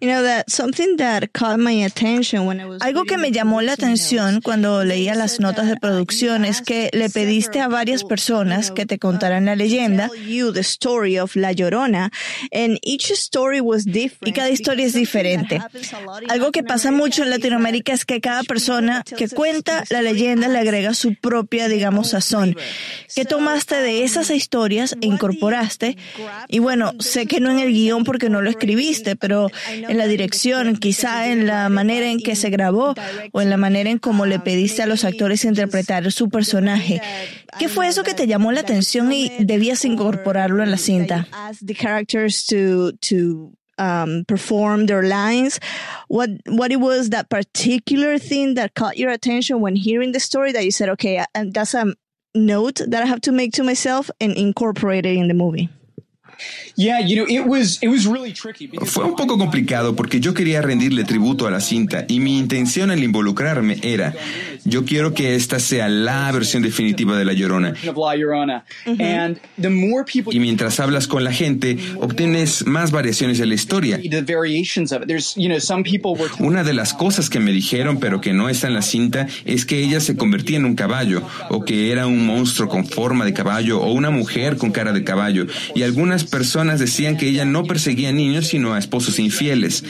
You 0.00 0.08
know 0.08 0.22
that 0.22 0.50
something 0.50 0.96
that 0.98 1.32
caught 1.32 1.58
my 1.58 1.72
attention 1.84 2.46
when 2.46 2.60
I 2.60 2.66
was 2.66 2.82
Algo 2.82 3.04
que 3.04 3.16
me 3.16 3.30
llamó 3.30 3.62
la 3.62 3.72
atención 3.72 4.40
cuando 4.42 4.84
leía 4.84 5.14
las 5.14 5.40
notas 5.40 5.68
de 5.68 5.76
producción 5.76 6.44
es 6.44 6.60
que 6.60 6.90
le 6.92 7.08
pediste 7.08 7.60
a 7.60 7.68
varias 7.68 8.04
personas 8.04 8.70
que 8.70 8.86
te 8.86 8.98
contaran 8.98 9.46
la 9.46 9.56
leyenda 9.56 10.10
you 10.26 10.52
the 10.52 10.62
story 10.62 11.18
of 11.18 11.34
La 11.36 11.52
Llorona 11.52 12.10
and 12.52 12.78
each 12.82 13.10
story 13.10 13.60
was 13.60 13.84
different 13.84 14.28
y 14.28 14.32
cada 14.32 14.50
historia 14.50 14.86
es 14.86 14.94
diferente. 14.94 15.60
Algo 16.28 16.52
que 16.52 16.62
pasa 16.62 16.90
mucho 16.90 17.22
en 17.22 17.30
Latinoamérica 17.30 17.77
es 17.86 18.04
que 18.04 18.20
cada 18.20 18.42
persona 18.42 19.04
que 19.16 19.28
cuenta 19.28 19.84
la 19.90 20.02
leyenda 20.02 20.48
le 20.48 20.58
agrega 20.58 20.94
su 20.94 21.14
propia, 21.14 21.68
digamos, 21.68 22.10
sazón. 22.10 22.56
¿Qué 23.14 23.24
tomaste 23.24 23.76
de 23.76 24.04
esas 24.04 24.30
historias 24.30 24.96
e 25.00 25.06
incorporaste? 25.06 25.96
Y 26.48 26.58
bueno, 26.58 26.92
sé 27.00 27.26
que 27.26 27.40
no 27.40 27.50
en 27.50 27.58
el 27.58 27.72
guion 27.72 28.04
porque 28.04 28.28
no 28.28 28.42
lo 28.42 28.50
escribiste, 28.50 29.16
pero 29.16 29.50
en 29.70 29.96
la 29.96 30.06
dirección, 30.06 30.76
quizá 30.76 31.28
en 31.28 31.46
la 31.46 31.68
manera 31.68 32.10
en 32.10 32.20
que 32.20 32.36
se 32.36 32.50
grabó 32.50 32.94
o 33.32 33.40
en 33.40 33.50
la 33.50 33.56
manera 33.56 33.90
en 33.90 33.98
cómo 33.98 34.26
le 34.26 34.38
pediste 34.38 34.82
a 34.82 34.86
los 34.86 35.04
actores 35.04 35.44
interpretar 35.44 36.10
su 36.12 36.28
personaje. 36.28 37.00
¿Qué 37.58 37.68
fue 37.68 37.88
eso 37.88 38.02
que 38.02 38.14
te 38.14 38.26
llamó 38.26 38.52
la 38.52 38.60
atención 38.60 39.12
y 39.12 39.30
debías 39.40 39.84
incorporarlo 39.84 40.62
en 40.62 40.70
la 40.70 40.78
cinta? 40.78 41.26
Um, 43.78 44.24
perform 44.26 44.86
their 44.86 45.02
lines. 45.02 45.60
What 46.08 46.30
what 46.46 46.72
it 46.72 46.80
was 46.80 47.10
that 47.10 47.30
particular 47.30 48.18
thing 48.18 48.54
that 48.54 48.74
caught 48.74 48.98
your 48.98 49.10
attention 49.10 49.60
when 49.60 49.76
hearing 49.76 50.12
the 50.12 50.20
story 50.20 50.52
that 50.52 50.64
you 50.64 50.70
said, 50.70 50.88
okay, 50.90 51.24
and 51.34 51.54
that's 51.54 51.74
a 51.74 51.94
note 52.34 52.80
that 52.86 53.02
I 53.02 53.06
have 53.06 53.20
to 53.22 53.32
make 53.32 53.52
to 53.54 53.62
myself 53.62 54.10
and 54.20 54.32
incorporate 54.32 55.06
it 55.06 55.16
in 55.16 55.28
the 55.28 55.34
movie. 55.34 55.68
Fue 58.84 59.04
un 59.04 59.16
poco 59.16 59.38
complicado 59.38 59.96
porque 59.96 60.20
yo 60.20 60.34
quería 60.34 60.62
rendirle 60.62 61.04
tributo 61.04 61.46
a 61.46 61.50
la 61.50 61.60
cinta 61.60 62.04
y 62.08 62.20
mi 62.20 62.38
intención 62.38 62.90
al 62.90 63.02
involucrarme 63.02 63.78
era, 63.82 64.14
yo 64.64 64.84
quiero 64.84 65.14
que 65.14 65.34
esta 65.34 65.58
sea 65.58 65.88
la 65.88 66.30
versión 66.32 66.62
definitiva 66.62 67.16
de 67.16 67.24
La 67.24 67.32
Llorona. 67.32 67.70
of 67.70 67.96
La 67.96 68.16
Llorona, 68.16 68.64
and 68.86 69.38
the 69.60 69.68
more 69.70 70.04
people 70.04 70.34
Y 70.34 70.40
mientras 70.40 70.80
hablas 70.80 71.06
con 71.06 71.24
la 71.24 71.32
gente, 71.32 71.78
obtienes 72.00 72.66
más 72.66 72.90
variaciones 72.90 73.38
de 73.38 73.46
la 73.46 73.54
historia. 73.54 73.98
the 73.98 74.22
variations 74.22 74.92
of 74.92 75.02
it. 75.02 75.08
There's 75.08 75.34
you 75.34 75.48
know 75.48 75.58
some 75.58 75.82
people 75.82 76.12
were 76.12 76.30
Una 76.38 76.64
de 76.64 76.74
las 76.74 76.94
cosas 76.94 77.28
que 77.30 77.40
me 77.40 77.52
dijeron, 77.52 77.98
pero 77.98 78.20
que 78.20 78.32
no 78.32 78.48
está 78.48 78.68
en 78.68 78.74
la 78.74 78.82
cinta, 78.82 79.26
es 79.44 79.64
que 79.64 79.78
ella 79.78 80.00
se 80.00 80.16
convertía 80.16 80.58
en 80.58 80.64
un 80.64 80.74
caballo, 80.74 81.22
o 81.50 81.64
que 81.64 81.90
era 81.92 82.06
un 82.06 82.24
monstruo 82.26 82.68
con 82.68 82.86
forma 82.86 83.24
de 83.24 83.32
caballo, 83.32 83.80
o 83.80 83.92
una 83.92 84.10
mujer 84.10 84.56
con 84.56 84.70
cara 84.70 84.92
de 84.92 85.04
caballo. 85.04 85.46
Y 85.74 85.82
algunas 85.82 86.24
personas 86.28 86.78
decían 86.80 87.16
que 87.16 87.28
ella 87.28 87.44
no 87.44 87.64
perseguía 87.64 88.12
niños, 88.12 88.46
sino 88.46 88.74
a 88.74 88.78
esposos 88.78 89.18
infieles. 89.18 89.82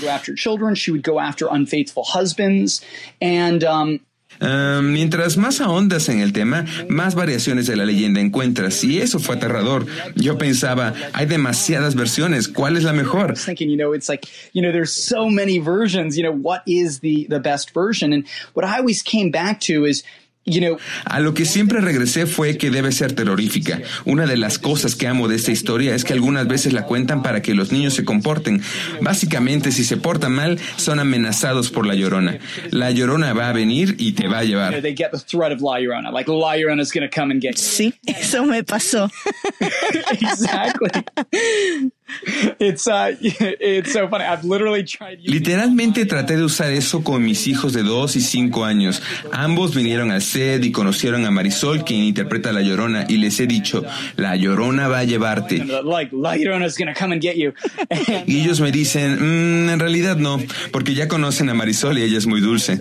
Ah, 4.40 4.80
mientras 4.82 5.36
más 5.36 5.60
ahondas 5.60 6.08
en 6.08 6.20
el 6.20 6.32
tema, 6.32 6.64
más 6.88 7.14
variaciones 7.14 7.66
de 7.66 7.76
la 7.76 7.84
leyenda 7.84 8.20
encuentras, 8.20 8.84
y 8.84 8.98
eso 8.98 9.18
fue 9.18 9.36
aterrador. 9.36 9.86
Yo 10.14 10.38
pensaba, 10.38 10.94
hay 11.12 11.26
demasiadas 11.26 11.94
versiones, 11.94 12.46
¿cuál 12.46 12.76
es 12.76 12.84
la 12.84 12.92
mejor? 12.92 13.36
A 21.04 21.20
lo 21.20 21.34
que 21.34 21.44
siempre 21.44 21.80
regresé 21.80 22.26
fue 22.26 22.56
que 22.56 22.70
debe 22.70 22.92
ser 22.92 23.12
terrorífica. 23.12 23.80
Una 24.04 24.26
de 24.26 24.36
las 24.36 24.58
cosas 24.58 24.96
que 24.96 25.06
amo 25.06 25.28
de 25.28 25.36
esta 25.36 25.52
historia 25.52 25.94
es 25.94 26.04
que 26.04 26.12
algunas 26.12 26.46
veces 26.48 26.72
la 26.72 26.84
cuentan 26.84 27.22
para 27.22 27.42
que 27.42 27.54
los 27.54 27.72
niños 27.72 27.94
se 27.94 28.04
comporten. 28.04 28.62
Básicamente, 29.00 29.72
si 29.72 29.84
se 29.84 29.96
portan 29.96 30.32
mal, 30.32 30.58
son 30.76 30.98
amenazados 30.98 31.70
por 31.70 31.86
la 31.86 31.94
llorona. 31.94 32.38
La 32.70 32.90
llorona 32.90 33.32
va 33.32 33.48
a 33.48 33.52
venir 33.52 33.94
y 33.98 34.12
te 34.12 34.28
va 34.28 34.38
a 34.40 34.44
llevar. 34.44 34.82
they 34.82 34.94
get 34.94 35.10
the 35.10 35.18
threat 35.18 35.52
of 35.52 35.60
La 35.60 35.78
Llorona, 35.78 36.10
like 36.10 36.28
La 36.28 36.56
Llorona's 36.56 36.92
going 36.92 37.08
to 37.08 37.14
come 37.14 37.30
and 37.30 37.40
get 37.40 37.56
you. 37.56 37.62
Sí, 37.62 37.94
eso 38.06 38.44
me 38.44 38.62
pasó. 38.62 39.10
exactly. 40.10 40.90
it's 42.58 42.86
uh, 42.86 43.14
it's 43.20 43.92
so 43.92 44.08
funny. 44.08 44.24
I've 44.24 44.44
literally 44.44 44.84
tried. 44.84 45.18
using- 45.20 45.32
Literalmente 45.34 46.04
traté 46.06 46.36
de 46.36 46.44
usar 46.44 46.70
eso 46.72 47.02
con 47.02 47.22
mis 47.24 47.46
hijos 47.46 47.72
de 47.72 47.82
2 47.82 48.16
y 48.16 48.20
5 48.20 48.64
años. 48.64 49.02
Ambos 49.32 49.74
vinieron 49.74 50.10
al 50.10 50.22
set 50.22 50.64
y 50.64 50.72
conocieron 50.72 51.24
a 51.24 51.30
Marisol, 51.30 51.84
quien 51.84 52.02
interpreta 52.04 52.50
a 52.50 52.52
La 52.52 52.62
Llorona, 52.62 53.06
y 53.08 53.16
les 53.18 53.38
he 53.40 53.46
dicho, 53.46 53.84
La 54.16 54.36
Llorona 54.36 54.88
va 54.88 55.00
a 55.00 55.04
llevarte. 55.04 55.64
like 55.84 56.14
La 56.14 56.36
Llorona's 56.36 56.76
going 56.76 56.92
to 56.92 56.98
come 56.98 57.12
and 57.12 57.22
get 57.22 57.36
you. 57.36 57.52
And 57.90 58.24
Y 58.28 58.40
ellos 58.40 58.60
me 58.60 58.70
dicen, 58.72 59.18
"Mm, 59.66 59.70
en 59.70 59.78
realidad 59.80 60.16
no, 60.16 60.40
porque 60.72 60.94
ya 60.94 61.08
conocen 61.08 61.48
a 61.50 61.54
Marisol 61.54 61.98
y 61.98 62.02
ella 62.02 62.18
es 62.18 62.26
muy 62.26 62.40
dulce. 62.40 62.78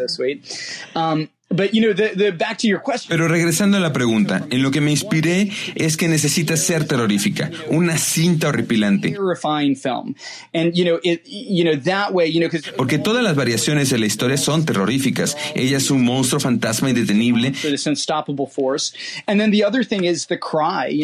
So 1.50 1.56
sweet. 1.56 1.58
But 1.58 1.74
you 1.74 1.82
know, 1.82 1.94
the 1.94 2.16
the 2.16 2.32
back 2.32 2.58
to 2.60 2.68
your 2.68 2.82
question. 2.82 3.10
Pero 3.10 3.28
regresando 3.28 3.78
a 3.78 3.80
la 3.80 3.94
pregunta, 3.94 4.46
en 4.50 4.62
lo 4.62 4.72
que 4.72 4.82
me 4.82 4.92
inspiré 4.92 5.50
es 5.76 5.98
que 5.98 6.08
necesita 6.08 6.58
ser 6.58 6.86
terrorífica, 6.86 7.52
una 7.70 7.98
cinta 7.98 8.50
horripilante. 8.50 9.12
terrifying 9.12 9.76
film, 9.76 10.16
and 10.54 10.74
you 10.74 10.84
know 10.84 11.00
it. 11.04 11.24
You 11.26 11.64
know 11.64 11.76
that 11.84 12.14
way. 12.14 12.30
You 12.30 12.42
know 12.42 12.50
because 12.50 12.72
Porque 12.76 12.98
todas 12.98 13.24
las 13.24 13.36
variaciones 13.36 13.90
de 13.90 13.98
la 13.98 14.06
historia 14.06 14.38
son 14.38 14.66
terroríficas. 14.66 15.38
Ella 15.56 15.78
es 15.78 15.90
un 15.90 16.04
monstruo 16.04 16.40
fantasma 16.40 16.90
indetenible 16.90 17.54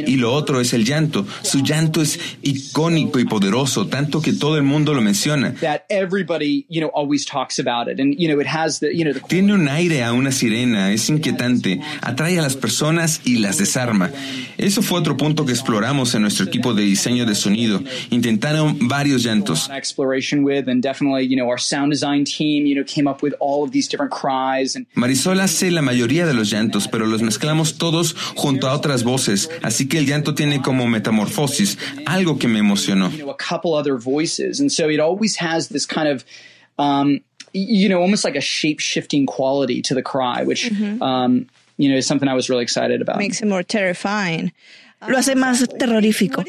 y 0.05 0.15
lo 0.17 0.33
otro 0.33 0.59
es 0.59 0.73
el 0.73 0.85
llanto. 0.85 1.25
Su 1.41 1.63
llanto 1.63 2.01
es 2.01 2.19
icónico 2.41 3.19
y 3.19 3.25
poderoso, 3.25 3.87
tanto 3.87 4.21
que 4.21 4.33
todo 4.33 4.57
el 4.57 4.63
mundo 4.63 4.93
lo 4.93 5.01
menciona. 5.01 5.53
Tiene 9.27 9.53
un 9.53 9.67
aire 9.69 10.03
a 10.03 10.13
una 10.13 10.32
sirena, 10.33 10.91
es 10.91 11.09
inquietante, 11.09 11.79
atrae 12.01 12.39
a 12.39 12.41
las 12.41 12.55
personas 12.55 13.21
y 13.23 13.37
las 13.37 13.57
desarma. 13.57 14.11
Eso 14.57 14.81
fue 14.81 14.99
otro 14.99 15.15
punto 15.15 15.45
que 15.45 15.53
exploramos 15.53 16.13
en 16.15 16.23
nuestro 16.23 16.45
equipo 16.45 16.73
de 16.73 16.83
diseño 16.83 17.25
de 17.25 17.35
sonido. 17.35 17.81
Intentaron 18.09 18.87
varios 18.87 19.23
llantos. 19.23 19.69
Marisol 24.93 25.39
hace 25.39 25.71
la 25.71 25.81
mayoría 25.81 26.25
de 26.25 26.33
los 26.33 26.49
llantos, 26.49 26.87
pero 26.87 27.05
los 27.05 27.21
mezclamos 27.21 27.77
todos 27.77 28.15
junto 28.35 28.67
a 28.67 28.73
otras 28.73 29.03
voces, 29.03 29.49
así 29.61 29.87
que 29.87 29.97
el 29.97 30.05
llanto 30.05 30.35
tiene 30.35 30.61
como 30.61 30.87
metamorfosis, 30.87 31.77
algo 32.05 32.37
que 32.39 32.47
me 32.47 32.59
emocionó. 32.59 33.11
um, 36.77 37.19
you 37.53 37.87
know 37.87 38.01
almost 38.01 38.23
like 38.23 38.35
a 38.35 38.41
shape 38.41 38.79
shifting 38.79 39.25
quality 39.25 39.81
to 39.83 39.93
the 39.93 40.01
cry, 40.01 40.43
which 40.43 40.71
um, 41.01 41.47
you 41.77 41.89
know 41.89 41.95
is 41.95 42.05
something 42.07 42.27
I 42.27 42.33
was 42.33 42.49
really 42.49 42.63
excited 42.63 43.01
about. 43.01 43.17
Makes 43.17 43.41
it 43.41 43.47
more 43.47 43.63
terrifying. 43.63 44.51
Lo 45.07 45.17
hace 45.17 45.35
más 45.35 45.67
terrorífico. 45.77 46.43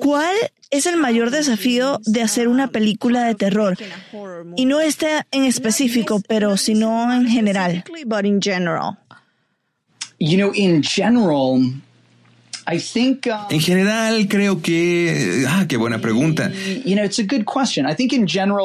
¿Cuál 0.00 0.34
es 0.70 0.86
el 0.86 0.98
mayor 0.98 1.30
desafío 1.30 1.98
de 2.04 2.22
hacer 2.22 2.48
una 2.48 2.68
película 2.68 3.24
de 3.24 3.34
terror? 3.34 3.76
Y 4.56 4.66
no 4.66 4.80
este 4.80 5.06
en 5.30 5.44
específico, 5.44 6.20
pero 6.28 6.56
sino 6.56 7.10
en 7.12 7.26
general. 7.26 7.84
But 8.06 8.26
in 8.26 8.40
general. 8.40 8.98
You 10.18 10.36
know, 10.36 10.52
in 10.54 10.82
general, 10.82 11.60
I 11.60 11.62
think. 11.62 11.85
En 13.48 13.60
general, 13.60 14.26
creo 14.28 14.60
que... 14.60 15.44
Ah, 15.48 15.66
qué 15.68 15.76
buena 15.76 16.00
pregunta. 16.00 16.50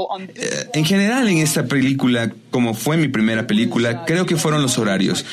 on 0.10 0.28
En 0.74 0.86
general, 0.86 1.28
en 1.30 1.38
esta 1.38 1.66
película, 1.66 2.34
como 2.50 2.74
fue 2.74 2.98
mi 2.98 3.08
primera 3.08 3.46
película, 3.46 4.04
creo 4.06 4.26
que 4.26 4.36
fueron 4.36 4.62
los 4.62 4.78
horarios. 4.78 5.24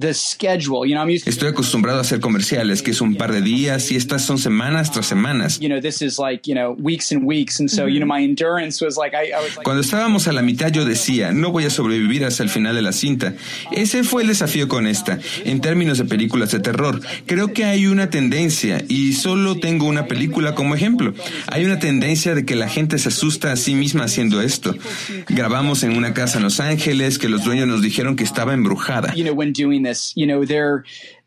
First 0.00 0.40
film, 0.40 0.48
so 0.48 0.48
it 0.48 0.58
was 0.58 0.58
the 0.58 0.58
the 0.58 0.58
schedule. 0.58 0.86
You 0.86 0.94
know, 0.94 1.02
I'm 1.02 1.10
used 1.10 1.24
to. 1.24 1.30
Estoy 1.30 1.48
acostumbrado 1.48 1.98
a 1.98 2.02
hacer 2.02 2.20
comerciales, 2.20 2.82
que 2.82 2.92
es 2.92 3.00
un 3.00 3.16
par 3.16 3.32
de 3.32 3.42
días, 3.42 3.90
y 3.90 3.96
estas 3.96 4.22
son 4.22 4.38
semanas 4.38 4.90
tras 4.90 5.06
semanas. 5.06 5.58
You 5.60 5.68
know, 5.68 5.80
this 5.80 6.02
is 6.02 6.18
like 6.18 6.46
you 6.46 6.54
know 6.54 6.72
weeks 6.72 7.12
and 7.12 7.24
weeks, 7.24 7.60
and 7.60 7.70
so 7.70 7.86
you 7.86 8.00
know 8.00 8.06
my 8.06 8.22
endurance 8.22 8.84
was 8.84 8.96
like 8.96 9.14
I, 9.14 9.32
I 9.32 9.42
was 9.42 9.56
like. 9.56 9.64
Cuando 9.64 9.82
estábamos 9.82 10.28
a 10.28 10.32
la 10.32 10.42
mitad 10.42 10.70
yo 10.72 10.84
decía, 10.84 11.32
no 11.32 11.50
voy 11.50 11.64
a 11.64 11.70
sobrevivir 11.70 12.24
hasta 12.24 12.42
el 12.42 12.48
final 12.48 12.74
de 12.74 12.82
la 12.82 12.92
cinta. 12.92 13.34
Ese 13.72 14.04
fue 14.04 14.22
el 14.22 14.28
desafío 14.28 14.68
con 14.68 14.86
esta. 14.86 15.18
En 15.44 15.60
términos 15.60 15.98
de 15.98 16.04
películas 16.04 16.50
de 16.52 16.60
terror, 16.60 17.00
creo 17.26 17.52
que 17.52 17.64
hay 17.64 17.86
una 17.86 18.10
tendencia, 18.10 18.84
y 18.88 19.12
solo 19.14 19.56
tengo 19.56 19.86
una 19.86 20.06
película 20.06 20.54
como 20.54 20.74
ejemplo, 20.74 21.14
hay 21.46 21.64
una 21.64 21.78
tendencia 21.78 22.34
de 22.34 22.44
que 22.44 22.56
la 22.56 22.68
gente 22.68 22.98
se 22.98 23.08
asusta 23.08 23.52
a 23.52 23.56
sí 23.56 23.74
misma 23.74 24.04
haciendo 24.04 24.40
esto. 24.40 24.74
Grabamos 25.28 25.82
en 25.82 25.96
una 25.96 26.14
casa 26.14 26.38
en 26.38 26.44
Los 26.44 26.60
Ángeles 26.60 27.18
que 27.18 27.28
los 27.28 27.44
dueños 27.44 27.66
nos 27.68 27.82
dijeron 27.82 28.16
que 28.16 28.24
estaba 28.24 28.54
embrujada. 28.54 29.14
You 29.88 29.88
know, 29.88 29.88
when 29.88 29.88
doing 29.88 29.94
this, 29.94 30.12
you 30.16 30.26
know, 30.26 30.44
they're 30.44 30.84
uh, 30.84 31.17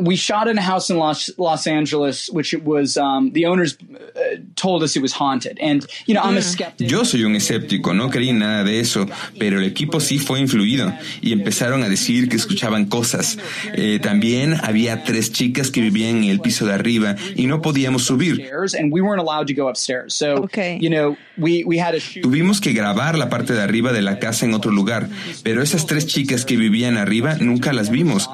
we 0.00 0.16
shot 0.16 0.48
in 0.48 0.56
a 0.56 0.62
house 0.62 0.88
in 0.90 0.96
Los, 0.96 1.30
Los 1.38 1.66
Angeles, 1.66 2.30
which 2.30 2.54
it 2.54 2.64
was 2.64 2.96
um, 2.96 3.32
the 3.32 3.46
owners 3.46 3.76
uh, 3.76 4.36
told 4.56 4.82
us 4.82 4.96
it 4.96 5.02
was 5.02 5.12
haunted. 5.12 5.58
And 5.60 5.84
you 6.06 6.14
know, 6.14 6.22
I'm 6.22 6.36
a 6.36 6.40
mm. 6.40 6.42
skeptic. 6.42 6.88
Yo 6.88 7.04
soy 7.04 7.24
un 7.24 7.36
escéptico, 7.36 7.94
no 7.94 8.08
creí 8.10 8.32
nada 8.32 8.64
de 8.64 8.80
eso, 8.80 9.06
pero 9.38 9.58
el 9.58 9.66
equipo 9.66 10.00
sí 10.00 10.18
fue 10.18 10.40
influido 10.40 10.92
y 11.20 11.32
empezaron 11.32 11.82
a 11.82 11.88
decir 11.88 12.28
que 12.28 12.36
escuchaban 12.36 12.86
cosas. 12.86 13.38
Eh, 13.74 13.98
también 14.00 14.54
había 14.62 15.04
tres 15.04 15.32
chicas 15.32 15.70
que 15.70 15.80
vivían 15.82 16.24
en 16.24 16.30
el 16.30 16.40
piso 16.40 16.64
de 16.64 16.72
arriba 16.72 17.16
y 17.36 17.46
no 17.46 17.60
podíamos 17.60 18.04
subir. 18.04 18.48
And 18.78 18.92
we 18.92 19.00
weren't 19.00 19.20
allowed 19.20 19.48
to 19.48 19.54
go 19.54 19.68
upstairs. 19.68 20.14
So, 20.14 20.44
okay. 20.44 20.78
you 20.80 20.90
know, 20.90 21.16
we, 21.36 21.64
we 21.64 21.78
had 21.78 21.92
to 21.92 22.00
shoot. 22.00 22.22
Tuvimos 22.22 22.60
que 22.60 22.72
grabar 22.72 23.18
la 23.18 23.28
parte 23.28 23.52
de 23.52 23.62
arriba 23.62 23.92
de 23.92 24.02
la 24.02 24.18
casa 24.18 24.46
en 24.46 24.54
otro 24.54 24.70
lugar, 24.70 25.08
pero 25.42 25.62
esas 25.62 25.86
tres 25.86 26.06
chicas 26.06 26.44
que 26.44 26.56
vivían 26.56 26.96
arriba 26.96 27.36
nunca 27.38 27.72
las 27.72 27.90
vimos. 27.90 28.28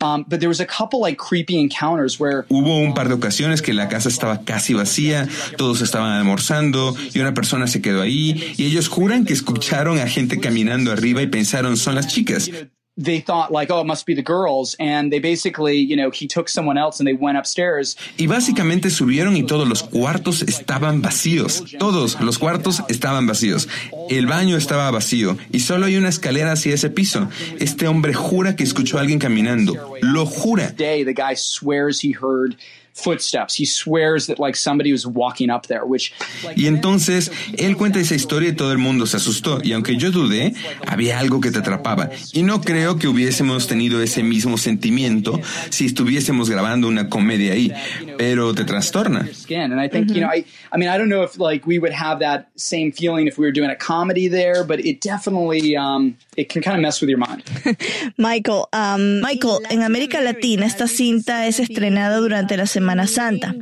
Um, 0.00 0.24
but 0.26 0.40
there 0.40 0.48
was 0.48 0.61
a 0.62 0.66
couple 0.66 1.00
like 1.00 1.18
creepy 1.18 1.58
encounters 1.58 2.18
where 2.18 2.44
hubo 2.48 2.78
un 2.78 2.94
par 2.94 3.08
de 3.08 3.14
ocasiones 3.14 3.62
que 3.62 3.72
la 3.72 3.88
casa 3.88 4.08
estaba 4.08 4.44
casi 4.44 4.74
vacía, 4.74 5.28
todos 5.56 5.80
estaban 5.82 6.12
almorzando 6.12 6.94
y 7.12 7.20
una 7.20 7.34
persona 7.34 7.66
se 7.66 7.82
quedó 7.82 8.02
ahí 8.02 8.54
y 8.56 8.64
ellos 8.64 8.88
juran 8.88 9.24
que 9.24 9.32
escucharon 9.32 9.98
a 9.98 10.06
gente 10.06 10.40
caminando 10.40 10.92
arriba 10.92 11.22
y 11.22 11.26
pensaron 11.26 11.76
son 11.76 11.94
las 11.94 12.08
chicas 12.08 12.50
they 12.96 13.20
thought 13.20 13.50
like, 13.50 13.70
oh, 13.70 13.80
it 13.80 13.86
must 13.86 14.04
be 14.04 14.14
the 14.14 14.22
girls, 14.22 14.76
and 14.78 15.12
they 15.12 15.18
basically, 15.18 15.78
you 15.78 15.96
know, 15.96 16.10
he 16.10 16.26
took 16.26 16.48
someone 16.48 16.76
else 16.76 17.00
and 17.00 17.06
they 17.06 17.14
went 17.14 17.38
upstairs. 17.38 17.96
Y 18.18 18.26
básicamente 18.26 18.90
subieron 18.90 19.36
y 19.36 19.44
todos 19.44 19.66
los 19.66 19.82
cuartos 19.82 20.42
estaban 20.42 21.00
vacíos. 21.00 21.64
Todos 21.78 22.20
los 22.20 22.38
cuartos 22.38 22.82
estaban 22.88 23.26
vacíos. 23.26 23.68
El 24.10 24.26
baño 24.26 24.56
estaba 24.56 24.90
vacío 24.90 25.36
y 25.52 25.60
solo 25.60 25.86
hay 25.86 25.96
una 25.96 26.10
escalera 26.10 26.52
hacia 26.52 26.74
ese 26.74 26.90
piso. 26.90 27.28
Este 27.58 27.86
hombre 27.86 28.12
jura 28.12 28.56
que 28.56 28.64
escuchó 28.64 28.98
a 28.98 29.00
alguien 29.00 29.18
caminando. 29.18 29.74
Lo 30.02 30.26
jura. 30.26 30.74
The 30.76 31.14
guy 31.14 31.34
swears 31.34 32.02
he 32.02 32.12
heard 32.12 32.56
footsteps. 32.94 33.54
He 33.54 33.64
swears 33.64 34.26
that 34.26 34.38
like 34.38 34.56
somebody 34.56 34.92
was 34.92 35.06
walking 35.06 35.50
up 35.50 35.66
there, 35.66 35.84
which 35.84 36.12
Y 36.56 36.66
entonces 36.66 37.30
él 37.56 37.76
cuenta 37.76 38.00
esa 38.00 38.14
historia 38.14 38.50
y 38.50 38.52
todo 38.52 38.72
el 38.72 38.78
mundo 38.78 39.06
se 39.06 39.16
asustó. 39.16 39.60
Y 39.62 39.72
aunque 39.72 39.96
yo 39.96 40.10
dudé, 40.10 40.54
había 40.86 41.18
algo 41.18 41.40
que 41.40 41.50
te 41.50 41.58
atrapaba. 41.58 42.10
Y 42.32 42.42
no 42.42 42.60
creo 42.60 42.98
que 42.98 43.08
hubiésemos 43.08 43.66
tenido 43.66 44.02
ese 44.02 44.22
mismo 44.22 44.58
sentimiento 44.58 45.40
si 45.70 45.86
estuviésemos 45.86 46.50
grabando 46.50 46.88
una 46.88 47.08
comedia 47.08 47.54
ahí, 47.54 47.72
pero 48.18 48.54
te 48.54 48.64
trastorna. 48.64 49.28
And 49.50 49.80
I 49.80 49.88
think, 49.88 50.10
you 50.10 50.20
know, 50.20 50.28
I, 50.28 50.44
I 50.72 50.78
mean, 50.78 50.88
I 50.88 50.98
don't 50.98 51.08
know 51.08 51.22
if 51.22 51.38
like 51.38 51.66
we 51.66 51.78
would 51.78 51.92
have 51.92 52.20
that 52.20 52.48
same 52.56 52.92
feeling 52.92 53.26
if 53.26 53.38
we 53.38 53.46
were 53.46 53.52
doing 53.52 53.70
a 53.70 53.76
comedy 53.76 54.28
there, 54.28 54.64
but 54.64 54.80
it 54.80 55.00
definitely, 55.00 55.76
um, 55.76 56.16
it 56.36 56.48
can 56.48 56.62
kind 56.62 56.76
of 56.76 56.82
mess 56.82 57.00
with 57.00 57.10
your 57.10 57.18
mind. 57.18 57.42
Michael, 58.18 58.68
um, 58.72 59.20
Michael, 59.20 59.60
en 59.70 59.82
América 59.82 60.20
Latina 60.20 60.66
esta 60.66 60.88
cinta 60.88 61.46
es 61.46 61.60
estrenada 61.60 62.16
durante 62.16 62.56
la 62.56 62.66
semana 62.66 62.81
Semana 62.82 63.06
Santa. 63.06 63.54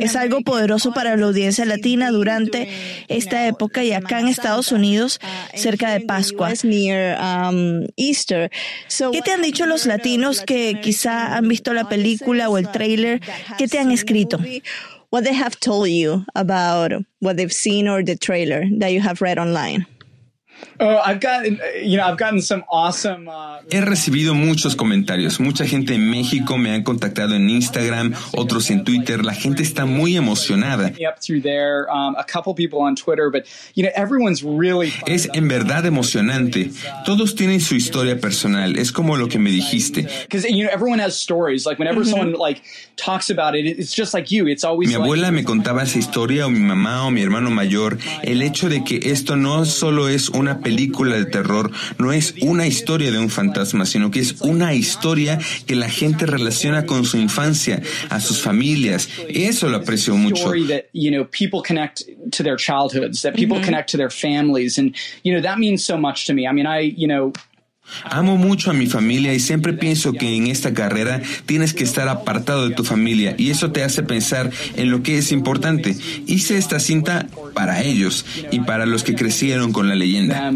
es 0.00 0.16
algo 0.16 0.40
poderoso 0.40 0.92
para 0.94 1.16
la 1.18 1.26
audiencia 1.26 1.66
latina 1.66 2.10
durante 2.10 2.70
esta 3.08 3.46
época 3.46 3.84
y 3.84 3.92
acá 3.92 4.20
en 4.20 4.28
Estados 4.28 4.72
Unidos 4.72 5.20
cerca 5.54 5.92
de 5.92 6.00
Pascua. 6.00 6.48
Um, 6.48 7.86
¿Qué 7.98 9.22
te 9.22 9.32
han 9.32 9.42
dicho 9.42 9.66
los 9.66 9.84
latinos 9.84 10.40
que 10.40 10.80
quizá 10.80 11.36
han 11.36 11.46
visto 11.46 11.74
la 11.74 11.90
película 11.90 12.48
o 12.48 12.56
el 12.56 12.70
trailer? 12.70 13.20
¿Qué 13.58 13.68
te 13.68 13.78
han 13.78 13.90
escrito? 13.90 14.38
What 15.10 15.24
they 15.24 15.34
have 15.34 15.60
told 15.60 15.88
you 15.88 16.24
about 16.34 16.92
what 17.20 17.36
they've 17.36 17.52
seen 17.52 17.86
or 17.86 18.02
the 18.02 18.16
trailer 18.16 18.64
that 18.78 18.92
you 18.92 19.02
have 19.02 19.20
read 19.20 19.38
online. 19.38 19.86
He 23.70 23.80
recibido 23.80 24.34
muchos 24.34 24.76
comentarios. 24.76 25.40
Mucha 25.40 25.66
gente 25.66 25.94
en 25.94 26.10
México 26.10 26.58
me 26.58 26.74
ha 26.74 26.84
contactado 26.84 27.34
en 27.34 27.48
Instagram, 27.48 28.14
otros 28.32 28.70
en 28.70 28.84
Twitter. 28.84 29.24
La 29.24 29.34
gente 29.34 29.62
está 29.62 29.86
muy 29.86 30.16
emocionada. 30.16 30.92
Es 35.06 35.28
en 35.32 35.48
verdad 35.48 35.86
emocionante. 35.86 36.70
Todos 37.04 37.34
tienen 37.34 37.60
su 37.60 37.74
historia 37.74 38.20
personal. 38.20 38.76
Es 38.78 38.92
como 38.92 39.16
lo 39.16 39.28
que 39.28 39.38
me 39.38 39.50
dijiste. 39.50 40.06
Mi 44.88 44.94
abuela 44.94 45.30
me 45.30 45.44
contaba 45.44 45.82
esa 45.82 45.98
historia 45.98 46.46
o 46.46 46.50
mi 46.50 46.60
mamá 46.60 47.06
o 47.06 47.10
mi 47.10 47.22
hermano 47.22 47.50
mayor. 47.50 47.98
El 48.22 48.42
hecho 48.42 48.68
de 48.68 48.84
que 48.84 49.00
esto 49.10 49.36
no 49.36 49.64
solo 49.64 50.08
es 50.08 50.28
una 50.28 50.45
película 50.54 51.16
de 51.16 51.26
terror 51.26 51.70
no 51.98 52.12
es 52.12 52.34
una 52.40 52.66
historia 52.66 53.10
de 53.10 53.18
un 53.18 53.30
fantasma, 53.30 53.86
sino 53.86 54.10
que 54.10 54.20
es 54.20 54.40
una 54.40 54.74
historia 54.74 55.38
que 55.66 55.76
la 55.76 55.88
gente 55.88 56.26
relaciona 56.26 56.86
con 56.86 57.04
su 57.04 57.18
infancia, 57.18 57.82
a 58.08 58.20
sus 58.20 58.40
familias. 58.40 59.08
Eso 59.28 59.68
lo 59.68 59.78
aprecio 59.78 60.16
mucho. 60.16 60.52
Amo 68.04 68.36
mucho 68.36 68.70
a 68.70 68.74
mi 68.74 68.86
familia 68.86 69.34
y 69.34 69.40
siempre 69.40 69.72
pienso 69.72 70.12
que 70.12 70.36
en 70.36 70.46
esta 70.46 70.74
carrera 70.74 71.22
tienes 71.46 71.74
que 71.74 71.84
estar 71.84 72.08
apartado 72.08 72.68
de 72.68 72.74
tu 72.74 72.84
familia 72.84 73.34
y 73.38 73.50
eso 73.50 73.72
te 73.72 73.82
hace 73.82 74.02
pensar 74.02 74.50
en 74.76 74.90
lo 74.90 75.02
que 75.02 75.18
es 75.18 75.32
importante. 75.32 75.96
Hice 76.26 76.56
esta 76.56 76.80
cinta 76.80 77.26
para 77.54 77.82
ellos 77.82 78.24
y 78.50 78.60
para 78.60 78.86
los 78.86 79.02
que 79.02 79.14
crecieron 79.14 79.72
con 79.72 79.88
la 79.88 79.94
leyenda. 79.94 80.52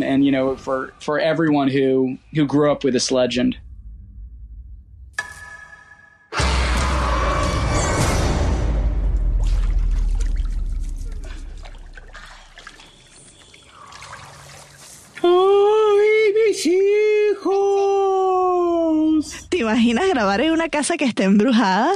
Imaginas 19.63 20.09
grabar 20.09 20.41
en 20.41 20.53
una 20.53 20.69
casa 20.69 20.97
que 20.97 21.05
esté 21.05 21.25
embrujada? 21.25 21.93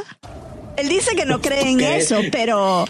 Él 0.76 0.88
dice 0.88 1.14
que 1.14 1.24
no 1.24 1.40
cree 1.40 1.70
en 1.70 1.80
eso, 1.80 2.20
pero 2.32 2.84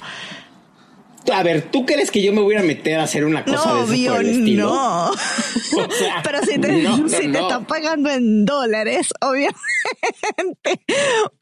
a 1.33 1.43
ver, 1.43 1.63
¿tú 1.63 1.87
crees 1.87 2.11
que 2.11 2.23
yo 2.23 2.33
me 2.33 2.41
voy 2.41 2.57
a 2.57 2.63
meter 2.63 2.99
a 2.99 3.05
hacer 3.05 3.25
una 3.25 3.45
cosa 3.45 3.69
no, 3.69 3.87
de 3.87 4.09
por 4.09 4.21
el 4.21 4.29
estilo? 4.29 4.67
No, 4.67 5.11
Pero 6.25 6.41
si 6.43 6.59
te, 6.59 6.87
si 7.09 7.33
te 7.33 7.39
están 7.39 7.65
pagando 7.67 8.11
en 8.11 8.45
dólares, 8.45 9.09
obviamente, 9.21 10.85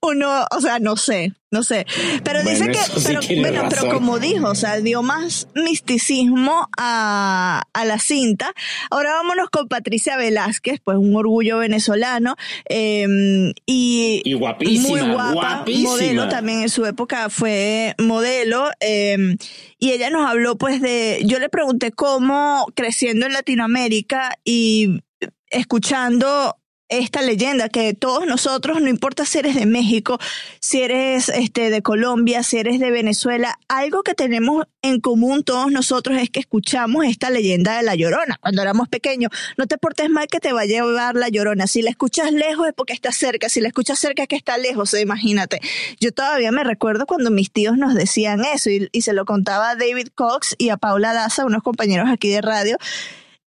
uno, 0.00 0.44
o 0.50 0.60
sea, 0.60 0.78
no 0.78 0.96
sé, 0.96 1.32
no 1.50 1.62
sé. 1.62 1.86
Pero 2.24 2.42
dice 2.42 2.68
que, 2.68 2.78
pero, 3.04 3.20
bueno, 3.40 3.62
pero 3.68 3.92
como 3.92 4.18
dijo, 4.18 4.48
o 4.48 4.54
sea, 4.54 4.80
dio 4.80 5.02
más 5.02 5.48
misticismo 5.54 6.68
a, 6.78 7.62
a, 7.72 7.84
la 7.84 7.98
cinta. 7.98 8.52
Ahora 8.90 9.12
vámonos 9.12 9.50
con 9.50 9.68
Patricia 9.68 10.16
Velázquez, 10.16 10.80
pues 10.82 10.96
un 10.96 11.14
orgullo 11.14 11.58
venezolano. 11.58 12.36
Eh, 12.68 13.52
y, 13.66 14.22
y 14.24 14.32
guapísima, 14.34 14.88
muy 14.88 15.12
guapa, 15.12 15.64
modelo 15.82 16.28
también 16.28 16.62
en 16.62 16.68
su 16.68 16.86
época 16.86 17.28
fue 17.28 17.94
modelo. 17.98 18.70
Eh, 18.80 19.36
y 19.82 19.90
ella 19.90 20.10
nos 20.10 20.30
habló 20.30 20.56
pues 20.56 20.80
de, 20.80 21.22
yo 21.24 21.40
le 21.40 21.48
pregunté 21.48 21.90
cómo 21.90 22.68
creciendo 22.76 23.26
en 23.26 23.32
Latinoamérica 23.32 24.38
y 24.44 25.02
escuchando 25.50 26.56
esta 26.98 27.22
leyenda 27.22 27.68
que 27.68 27.94
todos 27.94 28.26
nosotros, 28.26 28.80
no 28.80 28.88
importa 28.88 29.24
si 29.24 29.38
eres 29.38 29.54
de 29.54 29.66
México, 29.66 30.18
si 30.60 30.82
eres 30.82 31.28
este, 31.30 31.70
de 31.70 31.82
Colombia, 31.82 32.42
si 32.42 32.58
eres 32.58 32.78
de 32.80 32.90
Venezuela, 32.90 33.58
algo 33.68 34.02
que 34.02 34.14
tenemos 34.14 34.66
en 34.82 35.00
común 35.00 35.42
todos 35.42 35.72
nosotros 35.72 36.18
es 36.18 36.28
que 36.28 36.40
escuchamos 36.40 37.06
esta 37.06 37.30
leyenda 37.30 37.76
de 37.76 37.82
la 37.82 37.94
llorona 37.94 38.38
cuando 38.40 38.62
éramos 38.62 38.88
pequeños. 38.88 39.30
No 39.56 39.66
te 39.66 39.78
portes 39.78 40.10
mal 40.10 40.26
que 40.26 40.40
te 40.40 40.52
va 40.52 40.62
a 40.62 40.66
llevar 40.66 41.14
la 41.14 41.28
llorona. 41.28 41.66
Si 41.66 41.82
la 41.82 41.90
escuchas 41.90 42.32
lejos 42.32 42.68
es 42.68 42.74
porque 42.74 42.92
está 42.92 43.10
cerca, 43.12 43.48
si 43.48 43.60
la 43.60 43.68
escuchas 43.68 43.98
cerca 43.98 44.22
es 44.22 44.28
que 44.28 44.36
está 44.36 44.58
lejos, 44.58 44.92
imagínate. 44.94 45.60
Yo 45.98 46.12
todavía 46.12 46.52
me 46.52 46.64
recuerdo 46.64 47.06
cuando 47.06 47.30
mis 47.30 47.50
tíos 47.50 47.78
nos 47.78 47.94
decían 47.94 48.44
eso 48.44 48.68
y, 48.70 48.88
y 48.92 49.02
se 49.02 49.12
lo 49.12 49.24
contaba 49.24 49.70
a 49.70 49.76
David 49.76 50.08
Cox 50.14 50.54
y 50.58 50.68
a 50.68 50.76
Paula 50.76 51.14
Daza, 51.14 51.46
unos 51.46 51.62
compañeros 51.62 52.08
aquí 52.10 52.28
de 52.28 52.42
radio 52.42 52.76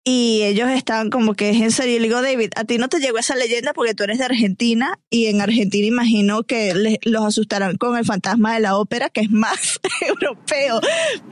y 0.03 0.41
ellos 0.43 0.67
estaban 0.69 1.11
como 1.11 1.35
que 1.35 1.51
es 1.51 1.61
en 1.61 1.69
serio. 1.69 1.97
Y 1.97 1.99
le 1.99 2.07
digo, 2.07 2.23
David, 2.23 2.49
a 2.55 2.63
ti 2.63 2.79
no 2.79 2.89
te 2.89 2.99
llegó 2.99 3.19
esa 3.19 3.35
leyenda 3.35 3.73
porque 3.73 3.93
tú 3.93 4.03
eres 4.03 4.17
de 4.17 4.25
Argentina 4.25 4.99
y 5.11 5.27
en 5.27 5.41
Argentina 5.41 5.85
imagino 5.85 6.41
que 6.43 6.99
los 7.03 7.23
asustarán 7.23 7.77
con 7.77 7.95
el 7.97 8.05
fantasma 8.05 8.55
de 8.55 8.61
la 8.61 8.77
ópera, 8.77 9.09
que 9.09 9.21
es 9.21 9.29
más 9.29 9.79
europeo. 10.01 10.81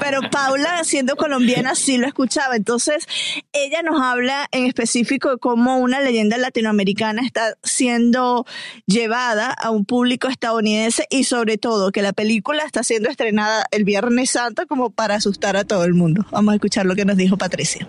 Pero, 0.00 0.20
Paula, 0.30 0.82
siendo 0.82 1.14
colombiana, 1.16 1.76
sí 1.76 1.96
lo 1.96 2.08
escuchaba. 2.08 2.56
Entonces, 2.56 3.06
ella 3.52 3.82
nos 3.82 4.00
habla 4.00 4.48
en 4.50 4.66
específico 4.66 5.30
de 5.30 5.38
cómo 5.38 5.78
una 5.78 6.00
leyenda 6.00 6.38
latinoamericana 6.38 7.22
está 7.24 7.54
siendo 7.62 8.46
llevada 8.86 9.52
a 9.52 9.70
un 9.70 9.84
público 9.84 10.26
estadounidense 10.26 11.06
y 11.08 11.22
sobre 11.24 11.56
todo 11.56 11.92
que 11.92 12.02
la 12.02 12.12
película 12.12 12.64
está 12.64 12.82
siendo 12.82 13.08
estrenada 13.10 13.64
el 13.70 13.84
Viernes 13.84 14.30
Santo 14.30 14.66
como 14.66 14.90
para 14.90 15.03
para 15.04 15.16
asustar 15.16 15.54
a 15.54 15.64
todo 15.64 15.84
el 15.84 15.92
mundo. 15.92 16.24
Vamos 16.30 16.52
a 16.52 16.54
escuchar 16.54 16.86
lo 16.86 16.94
que 16.94 17.04
nos 17.04 17.18
dijo 17.18 17.36
Patricia. 17.36 17.86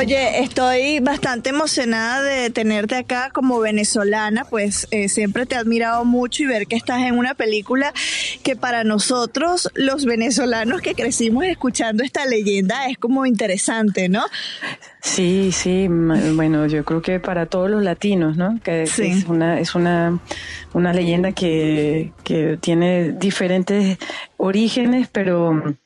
Oye, 0.00 0.40
estoy 0.40 0.98
bastante 1.00 1.50
emocionada 1.50 2.22
de 2.22 2.48
tenerte 2.48 2.94
acá 2.94 3.28
como 3.34 3.60
venezolana, 3.60 4.46
pues 4.46 4.88
eh, 4.92 5.10
siempre 5.10 5.44
te 5.44 5.56
he 5.56 5.58
admirado 5.58 6.06
mucho 6.06 6.42
y 6.42 6.46
ver 6.46 6.66
que 6.66 6.74
estás 6.74 7.02
en 7.02 7.18
una 7.18 7.34
película 7.34 7.92
que 8.42 8.56
para 8.56 8.82
nosotros, 8.82 9.70
los 9.74 10.06
venezolanos 10.06 10.80
que 10.80 10.94
crecimos 10.94 11.44
escuchando 11.44 12.02
esta 12.02 12.24
leyenda, 12.24 12.86
es 12.86 12.96
como 12.96 13.26
interesante, 13.26 14.08
¿no? 14.08 14.22
Sí, 15.02 15.50
sí, 15.52 15.86
bueno, 15.90 16.66
yo 16.66 16.82
creo 16.82 17.02
que 17.02 17.20
para 17.20 17.44
todos 17.44 17.70
los 17.70 17.82
latinos, 17.82 18.38
¿no? 18.38 18.58
Que, 18.62 18.84
es 18.84 18.98
una 19.28 19.60
es 19.60 19.74
una, 19.74 20.18
una 20.72 20.94
leyenda 20.94 21.32
que, 21.32 22.14
que 22.24 22.56
tiene 22.58 23.12
diferentes 23.12 23.98
orígenes, 24.38 25.08
pero 25.12 25.76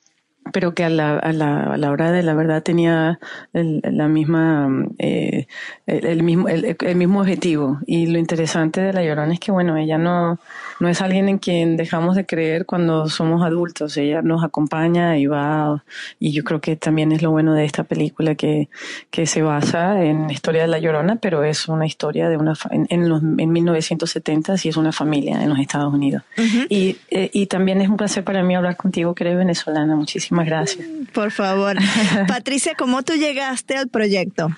pero 0.52 0.74
que 0.74 0.84
a 0.84 0.90
la, 0.90 1.18
a 1.18 1.32
la, 1.32 1.72
a 1.72 1.76
la 1.76 1.90
hora 1.90 2.12
de 2.12 2.22
la 2.22 2.34
verdad 2.34 2.62
tenía 2.62 3.18
el, 3.52 3.80
la 3.82 4.08
misma, 4.08 4.68
eh, 4.98 5.46
el, 5.86 6.22
mismo, 6.22 6.48
el, 6.48 6.76
el, 6.78 6.96
mismo 6.96 7.20
objetivo. 7.20 7.78
Y 7.86 8.06
lo 8.06 8.18
interesante 8.18 8.80
de 8.80 8.92
La 8.92 9.02
Llorona 9.02 9.32
es 9.32 9.40
que, 9.40 9.52
bueno, 9.52 9.76
ella 9.76 9.98
no, 9.98 10.38
no 10.80 10.88
es 10.88 11.00
alguien 11.00 11.28
en 11.28 11.38
quien 11.38 11.76
dejamos 11.76 12.16
de 12.16 12.26
creer 12.26 12.66
cuando 12.66 13.08
somos 13.08 13.44
adultos. 13.44 13.96
Ella 13.96 14.22
nos 14.22 14.44
acompaña 14.44 15.18
y 15.18 15.26
va, 15.26 15.84
y 16.18 16.32
yo 16.32 16.44
creo 16.44 16.60
que 16.60 16.76
también 16.76 17.12
es 17.12 17.22
lo 17.22 17.30
bueno 17.30 17.54
de 17.54 17.64
esta 17.64 17.84
película 17.84 18.34
que, 18.34 18.68
que 19.10 19.26
se 19.26 19.42
basa 19.42 20.02
en 20.04 20.26
la 20.26 20.32
historia 20.32 20.62
de 20.62 20.68
La 20.68 20.78
Llorona, 20.78 21.16
pero 21.16 21.44
es 21.44 21.68
una 21.68 21.86
historia 21.86 22.28
de 22.28 22.36
una, 22.36 22.54
en, 22.70 22.86
en, 22.90 23.08
los, 23.08 23.22
en 23.22 23.52
1970 23.52 24.54
y 24.62 24.68
es 24.68 24.76
una 24.76 24.92
familia 24.92 25.42
en 25.42 25.48
los 25.48 25.58
Estados 25.58 25.92
Unidos. 25.92 26.22
y, 26.68 26.96
eh, 27.10 27.30
y 27.32 27.46
también 27.46 27.80
es 27.80 27.88
un 27.88 27.96
placer 27.96 28.24
para 28.24 28.42
mí 28.42 28.54
hablar 28.54 28.76
contigo, 28.76 29.14
que 29.14 29.24
eres 29.24 29.36
venezolana. 29.36 29.96
Muchísimas 29.96 30.46
gracias. 30.46 30.86
Por 31.12 31.30
favor. 31.30 31.76
Patricia, 32.28 32.72
¿cómo 32.76 33.02
tú 33.02 33.14
llegaste 33.14 33.76
al 33.76 33.88
proyecto? 33.88 34.48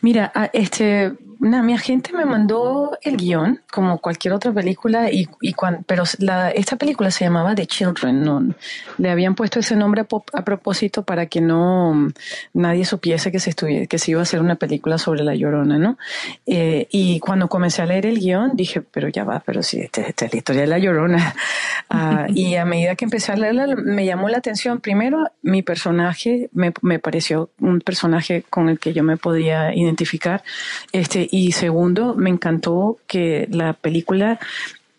Mira, 0.00 0.32
este, 0.52 1.12
mi 1.42 1.74
agente 1.74 2.12
me 2.12 2.24
mandó 2.24 2.96
el 3.02 3.16
guion, 3.16 3.60
como 3.70 3.98
cualquier 3.98 4.32
otra 4.32 4.52
película, 4.52 5.10
y, 5.10 5.28
y 5.40 5.54
pero 5.86 6.04
la, 6.18 6.50
esta 6.50 6.76
película 6.76 7.10
se 7.10 7.24
llamaba 7.24 7.54
The 7.54 7.66
Children. 7.66 8.22
No, 8.22 8.54
le 8.98 9.10
habían 9.10 9.34
puesto 9.34 9.58
ese 9.58 9.74
nombre 9.74 10.02
a, 10.02 10.44
propósito 10.44 11.02
para 11.02 11.26
que 11.26 11.40
no 11.40 12.10
nadie 12.54 12.84
supiese 12.84 13.32
que 13.32 13.40
se, 13.40 13.54
que 13.54 13.98
se 13.98 14.10
iba 14.12 14.20
a 14.20 14.22
hacer 14.22 14.40
una 14.40 14.54
película 14.54 14.98
sobre 14.98 15.24
la 15.24 15.34
llorona, 15.34 15.78
¿no? 15.78 15.98
Eh, 16.46 16.86
y 16.92 17.18
cuando 17.18 17.48
comencé 17.48 17.82
a 17.82 17.86
leer 17.86 18.06
el 18.06 18.20
guion, 18.20 18.52
dije, 18.54 18.80
pero 18.80 19.08
ya 19.08 19.24
va, 19.24 19.42
pero 19.44 19.64
si 19.64 19.80
esta, 19.80 20.02
es 20.02 20.32
la 20.32 20.38
historia 20.38 20.62
de 20.62 20.68
la 20.68 20.78
llorona. 20.78 21.34
Ah, 21.94 22.26
y 22.28 22.54
a 22.54 22.64
medida 22.64 22.94
que 22.94 23.04
empecé 23.04 23.32
a 23.32 23.36
leerla, 23.36 23.66
me 23.66 24.06
llamó 24.06 24.30
la 24.30 24.38
atención. 24.38 24.80
Primero, 24.80 25.26
mi 25.42 25.60
personaje 25.60 26.48
me, 26.52 26.72
me 26.80 26.98
pareció 26.98 27.50
un 27.60 27.80
personaje 27.80 28.44
con 28.48 28.70
el 28.70 28.78
que 28.78 28.94
yo 28.94 29.02
me 29.02 29.18
podía 29.18 29.74
identificar. 29.74 30.42
Este, 30.92 31.28
y 31.32 31.52
segundo, 31.52 32.14
me 32.14 32.28
encantó 32.28 32.98
que 33.06 33.48
la 33.50 33.72
película 33.72 34.38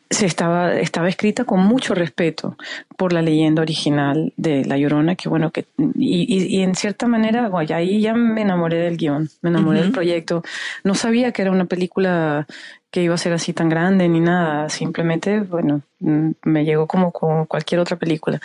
se 0.09 0.25
estaba, 0.25 0.73
estaba 0.73 1.07
escrita 1.07 1.45
con 1.45 1.59
mucho 1.59 1.93
respeto 1.93 2.57
por 2.97 3.13
la 3.13 3.21
leyenda 3.21 3.61
original 3.61 4.33
de 4.35 4.65
La 4.65 4.77
Llorona, 4.79 5.15
que 5.15 5.29
bueno, 5.29 5.51
que, 5.51 5.67
y, 5.77 6.57
y, 6.57 6.63
en 6.63 6.73
cierta 6.73 7.07
manera, 7.07 7.49
bueno, 7.49 7.75
ahí 7.75 8.01
ya 8.01 8.15
me 8.15 8.41
enamoré 8.41 8.77
del 8.77 8.97
guion, 8.97 9.29
me 9.43 9.51
enamoré 9.51 9.81
del 9.81 9.91
proyecto. 9.91 10.41
No 10.83 10.95
sabía 10.95 11.31
que 11.31 11.43
era 11.43 11.51
una 11.51 11.65
película 11.65 12.47
que 12.89 13.03
iba 13.03 13.13
a 13.13 13.19
ser 13.19 13.33
así 13.33 13.53
tan 13.53 13.69
grande 13.69 14.09
ni 14.09 14.19
nada, 14.19 14.69
simplemente, 14.69 15.39
bueno, 15.41 15.81
mm, 15.99 16.29
me 16.45 16.65
llegó 16.65 16.87
como 16.87 17.11
con 17.11 17.45
cualquier 17.45 17.79
otra 17.79 17.97
película. 17.97 18.41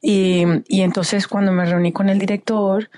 Y, 0.00 0.42
y 0.68 0.80
entonces 0.80 1.28
cuando 1.28 1.52
me 1.52 1.66
reuní 1.66 1.92
con 1.92 2.08
el 2.08 2.18
director, 2.18 2.88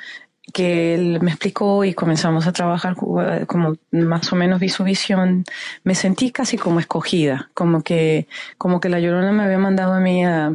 que 0.52 0.94
él 0.94 1.20
me 1.20 1.30
explicó 1.30 1.84
y 1.84 1.94
comenzamos 1.94 2.46
a 2.46 2.52
trabajar 2.52 2.96
como 2.96 3.76
más 3.90 4.32
o 4.32 4.36
menos 4.36 4.60
vi 4.60 4.68
su 4.68 4.84
visión, 4.84 5.44
me 5.84 5.94
sentí 5.94 6.30
casi 6.30 6.56
como 6.56 6.80
escogida, 6.80 7.50
como 7.54 7.82
que, 7.82 8.28
como 8.56 8.80
que 8.80 8.88
la 8.88 9.00
llorona 9.00 9.32
me 9.32 9.44
había 9.44 9.58
mandado 9.58 9.94
a 9.94 10.00
mí 10.00 10.24
a, 10.24 10.52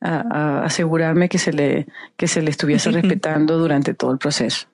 a, 0.00 0.62
asegurarme 0.64 1.28
que 1.28 1.38
se 1.38 1.52
le, 1.52 1.86
que 2.16 2.28
se 2.28 2.42
le 2.42 2.50
estuviese 2.50 2.90
respetando 2.92 3.58
durante 3.58 3.94
todo 3.94 4.12
el 4.12 4.18
proceso. 4.18 4.66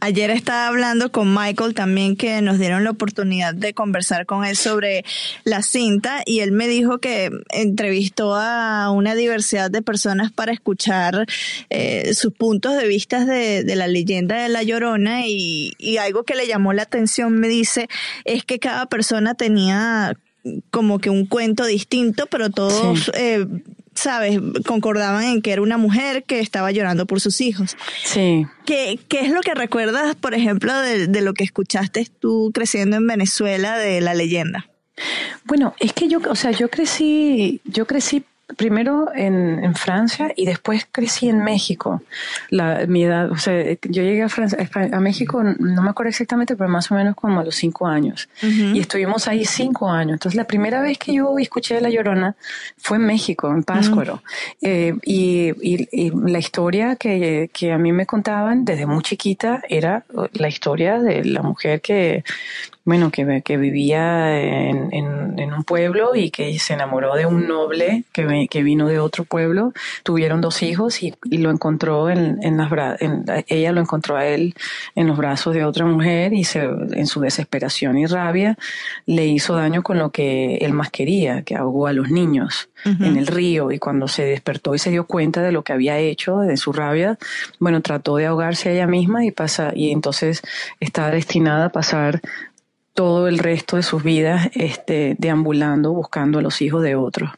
Ayer 0.00 0.30
estaba 0.30 0.68
hablando 0.68 1.10
con 1.12 1.32
Michael 1.34 1.74
también 1.74 2.16
que 2.16 2.40
nos 2.42 2.58
dieron 2.58 2.84
la 2.84 2.90
oportunidad 2.90 3.54
de 3.54 3.74
conversar 3.74 4.26
con 4.26 4.44
él 4.44 4.56
sobre 4.56 5.04
la 5.44 5.62
cinta 5.62 6.22
y 6.24 6.40
él 6.40 6.52
me 6.52 6.68
dijo 6.68 6.98
que 6.98 7.30
entrevistó 7.50 8.34
a 8.34 8.90
una 8.90 9.14
diversidad 9.14 9.70
de 9.70 9.82
personas 9.82 10.32
para 10.32 10.52
escuchar 10.52 11.26
eh, 11.70 12.14
sus 12.14 12.32
puntos 12.32 12.76
de 12.76 12.86
vista 12.86 13.24
de, 13.24 13.64
de, 13.64 13.76
la 13.76 13.86
leyenda 13.86 14.42
de 14.42 14.48
La 14.48 14.62
Llorona 14.62 15.26
y, 15.26 15.74
y 15.78 15.98
algo 15.98 16.24
que 16.24 16.34
le 16.34 16.46
llamó 16.46 16.72
la 16.72 16.82
atención 16.82 17.38
me 17.38 17.48
dice 17.48 17.88
es 18.24 18.44
que 18.44 18.58
cada 18.58 18.86
persona 18.86 19.34
tenía 19.34 20.16
como 20.70 20.98
que 20.98 21.10
un 21.10 21.26
cuento 21.26 21.66
distinto, 21.66 22.26
pero 22.26 22.50
todos 22.50 23.04
sí. 23.04 23.10
eh, 23.14 23.46
¿sabes? 23.98 24.40
Concordaban 24.66 25.24
en 25.24 25.42
que 25.42 25.52
era 25.52 25.62
una 25.62 25.76
mujer 25.76 26.24
que 26.24 26.40
estaba 26.40 26.70
llorando 26.70 27.06
por 27.06 27.20
sus 27.20 27.40
hijos. 27.40 27.76
Sí. 28.04 28.46
¿Qué, 28.64 28.98
qué 29.08 29.20
es 29.20 29.30
lo 29.30 29.40
que 29.40 29.54
recuerdas, 29.54 30.14
por 30.14 30.34
ejemplo, 30.34 30.76
de, 30.80 31.06
de 31.06 31.20
lo 31.20 31.34
que 31.34 31.44
escuchaste 31.44 32.06
tú 32.18 32.50
creciendo 32.54 32.96
en 32.96 33.06
Venezuela 33.06 33.76
de 33.76 34.00
la 34.00 34.14
leyenda? 34.14 34.68
Bueno, 35.44 35.74
es 35.78 35.92
que 35.92 36.08
yo, 36.08 36.20
o 36.28 36.34
sea, 36.34 36.50
yo 36.50 36.68
crecí, 36.68 37.60
yo 37.64 37.86
crecí 37.86 38.24
primero 38.56 39.08
en, 39.14 39.62
en, 39.62 39.74
Francia 39.74 40.32
y 40.34 40.46
después 40.46 40.86
crecí 40.90 41.28
en 41.28 41.44
México. 41.44 42.02
La, 42.50 42.86
mi 42.86 43.04
edad, 43.04 43.30
o 43.30 43.36
sea, 43.36 43.62
yo 43.82 44.02
llegué 44.02 44.22
a, 44.22 44.28
Francia, 44.28 44.58
a 44.92 45.00
México, 45.00 45.42
no 45.42 45.82
me 45.82 45.90
acuerdo 45.90 46.08
exactamente, 46.08 46.56
pero 46.56 46.68
más 46.68 46.90
o 46.90 46.94
menos 46.94 47.14
como 47.14 47.40
a 47.40 47.44
los 47.44 47.54
cinco 47.54 47.86
años. 47.86 48.28
Uh 48.42 48.46
-huh. 48.46 48.76
Y 48.76 48.80
estuvimos 48.80 49.28
ahí 49.28 49.44
cinco 49.44 49.90
años. 49.90 50.14
Entonces, 50.14 50.36
la 50.36 50.44
primera 50.44 50.80
vez 50.80 50.98
que 50.98 51.12
yo 51.12 51.38
escuché 51.38 51.80
La 51.80 51.90
Llorona 51.90 52.36
fue 52.78 52.96
en 52.96 53.04
México, 53.04 53.50
en 53.50 53.62
Páscuaro. 53.64 54.14
Uh 54.14 54.16
-huh. 54.16 54.22
eh, 54.62 54.94
y, 55.04 55.52
y, 55.60 55.88
y, 55.92 56.10
la 56.10 56.38
historia 56.38 56.96
que, 56.96 57.50
que 57.52 57.72
a 57.72 57.78
mí 57.78 57.92
me 57.92 58.06
contaban 58.06 58.64
desde 58.64 58.86
muy 58.86 59.02
chiquita 59.02 59.62
era 59.68 60.04
la 60.32 60.48
historia 60.48 60.98
de 61.00 61.24
la 61.24 61.42
mujer 61.42 61.80
que 61.80 62.24
bueno, 62.88 63.10
que, 63.10 63.42
que 63.44 63.58
vivía 63.58 64.40
en, 64.40 64.88
en, 64.94 65.38
en, 65.38 65.52
un 65.52 65.62
pueblo 65.62 66.14
y 66.14 66.30
que 66.30 66.58
se 66.58 66.72
enamoró 66.72 67.16
de 67.16 67.26
un 67.26 67.46
noble 67.46 68.04
que, 68.14 68.46
que 68.50 68.62
vino 68.62 68.88
de 68.88 68.98
otro 68.98 69.24
pueblo. 69.24 69.74
Tuvieron 70.04 70.40
dos 70.40 70.62
hijos 70.62 71.02
y, 71.02 71.14
y 71.24 71.36
lo 71.36 71.50
encontró 71.50 72.08
en, 72.08 72.38
en 72.42 72.56
las 72.56 72.72
en, 73.02 73.26
ella 73.46 73.72
lo 73.72 73.82
encontró 73.82 74.16
a 74.16 74.24
él 74.24 74.54
en 74.94 75.06
los 75.06 75.18
brazos 75.18 75.52
de 75.52 75.66
otra 75.66 75.84
mujer 75.84 76.32
y 76.32 76.44
se, 76.44 76.60
en 76.60 77.06
su 77.06 77.20
desesperación 77.20 77.98
y 77.98 78.06
rabia 78.06 78.56
le 79.04 79.26
hizo 79.26 79.54
daño 79.54 79.82
con 79.82 79.98
lo 79.98 80.08
que 80.08 80.56
él 80.56 80.72
más 80.72 80.88
quería, 80.90 81.42
que 81.42 81.56
ahogó 81.56 81.88
a 81.88 81.92
los 81.92 82.08
niños 82.10 82.70
uh 82.86 82.88
-huh. 82.88 83.06
en 83.06 83.18
el 83.18 83.26
río 83.26 83.70
y 83.70 83.78
cuando 83.78 84.08
se 84.08 84.24
despertó 84.24 84.74
y 84.74 84.78
se 84.78 84.88
dio 84.88 85.04
cuenta 85.04 85.42
de 85.42 85.52
lo 85.52 85.62
que 85.62 85.74
había 85.74 85.98
hecho, 85.98 86.38
de 86.38 86.56
su 86.56 86.72
rabia, 86.72 87.18
bueno, 87.58 87.82
trató 87.82 88.16
de 88.16 88.24
ahogarse 88.24 88.70
a 88.70 88.72
ella 88.72 88.86
misma 88.86 89.26
y 89.26 89.30
pasa, 89.30 89.72
y 89.74 89.90
entonces 89.90 90.40
está 90.80 91.10
destinada 91.10 91.66
a 91.66 91.68
pasar 91.68 92.22
todo 92.98 93.28
el 93.28 93.38
resto 93.38 93.76
de 93.76 93.84
sus 93.84 94.02
vidas 94.02 94.50
este, 94.54 95.14
deambulando, 95.20 95.92
buscando 95.92 96.40
a 96.40 96.42
los 96.42 96.60
hijos 96.60 96.82
de 96.82 96.96
otros 96.96 97.30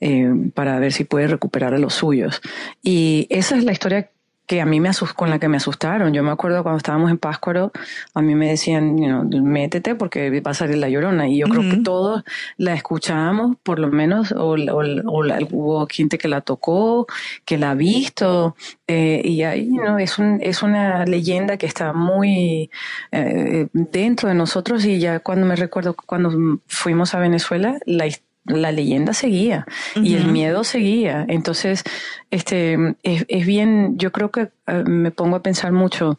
eh, 0.00 0.28
para 0.54 0.76
ver 0.80 0.92
si 0.92 1.04
puede 1.04 1.28
recuperar 1.28 1.72
a 1.72 1.78
los 1.78 1.94
suyos. 1.94 2.42
Y 2.82 3.28
esa 3.30 3.56
es 3.56 3.62
la 3.62 3.70
historia 3.70 4.10
que 4.46 4.60
a 4.60 4.66
mí 4.66 4.80
me 4.80 4.88
asust 4.88 5.14
con 5.14 5.30
la 5.30 5.38
que 5.38 5.48
me 5.48 5.56
asustaron. 5.56 6.12
Yo 6.12 6.22
me 6.22 6.30
acuerdo 6.30 6.62
cuando 6.62 6.78
estábamos 6.78 7.10
en 7.10 7.18
Páscuaro, 7.18 7.72
a 8.14 8.20
mí 8.22 8.34
me 8.34 8.48
decían, 8.48 8.98
you 8.98 9.06
know, 9.06 9.24
métete 9.42 9.94
porque 9.94 10.40
va 10.40 10.50
a 10.50 10.54
salir 10.54 10.76
la 10.78 10.88
llorona. 10.88 11.28
Y 11.28 11.38
yo 11.38 11.46
uh 11.46 11.48
-huh. 11.48 11.52
creo 11.58 11.70
que 11.70 11.76
todos 11.78 12.24
la 12.58 12.74
escuchábamos, 12.74 13.56
por 13.62 13.78
lo 13.78 13.88
menos, 13.88 14.32
o, 14.32 14.54
o, 14.54 14.82
o 15.06 15.22
la, 15.22 15.38
hubo 15.50 15.86
gente 15.86 16.18
que 16.18 16.28
la 16.28 16.40
tocó, 16.42 17.06
que 17.44 17.58
la 17.58 17.70
ha 17.70 17.74
visto. 17.74 18.56
Eh, 18.86 19.22
y 19.24 19.42
ahí, 19.42 19.66
you 19.66 19.80
know, 19.80 19.98
es, 19.98 20.18
un, 20.18 20.40
es 20.42 20.62
una 20.62 21.04
leyenda 21.06 21.56
que 21.56 21.66
está 21.66 21.92
muy 21.92 22.70
eh, 23.12 23.68
dentro 23.72 24.28
de 24.28 24.34
nosotros. 24.34 24.84
Y 24.84 24.98
ya 24.98 25.20
cuando 25.20 25.46
me 25.46 25.56
recuerdo, 25.56 25.94
cuando 25.94 26.60
fuimos 26.66 27.14
a 27.14 27.18
Venezuela, 27.20 27.78
la 27.86 28.06
historia 28.06 28.33
la 28.44 28.72
leyenda 28.72 29.12
seguía 29.12 29.66
uh 29.96 30.00
-huh. 30.00 30.06
y 30.06 30.14
el 30.14 30.26
miedo 30.26 30.64
seguía. 30.64 31.24
Entonces, 31.28 31.84
este, 32.30 32.96
es, 33.02 33.24
es 33.28 33.46
bien, 33.46 33.96
yo 33.96 34.12
creo 34.12 34.30
que 34.30 34.42
uh, 34.42 34.88
me 34.88 35.10
pongo 35.10 35.36
a 35.36 35.42
pensar 35.42 35.72
mucho, 35.72 36.18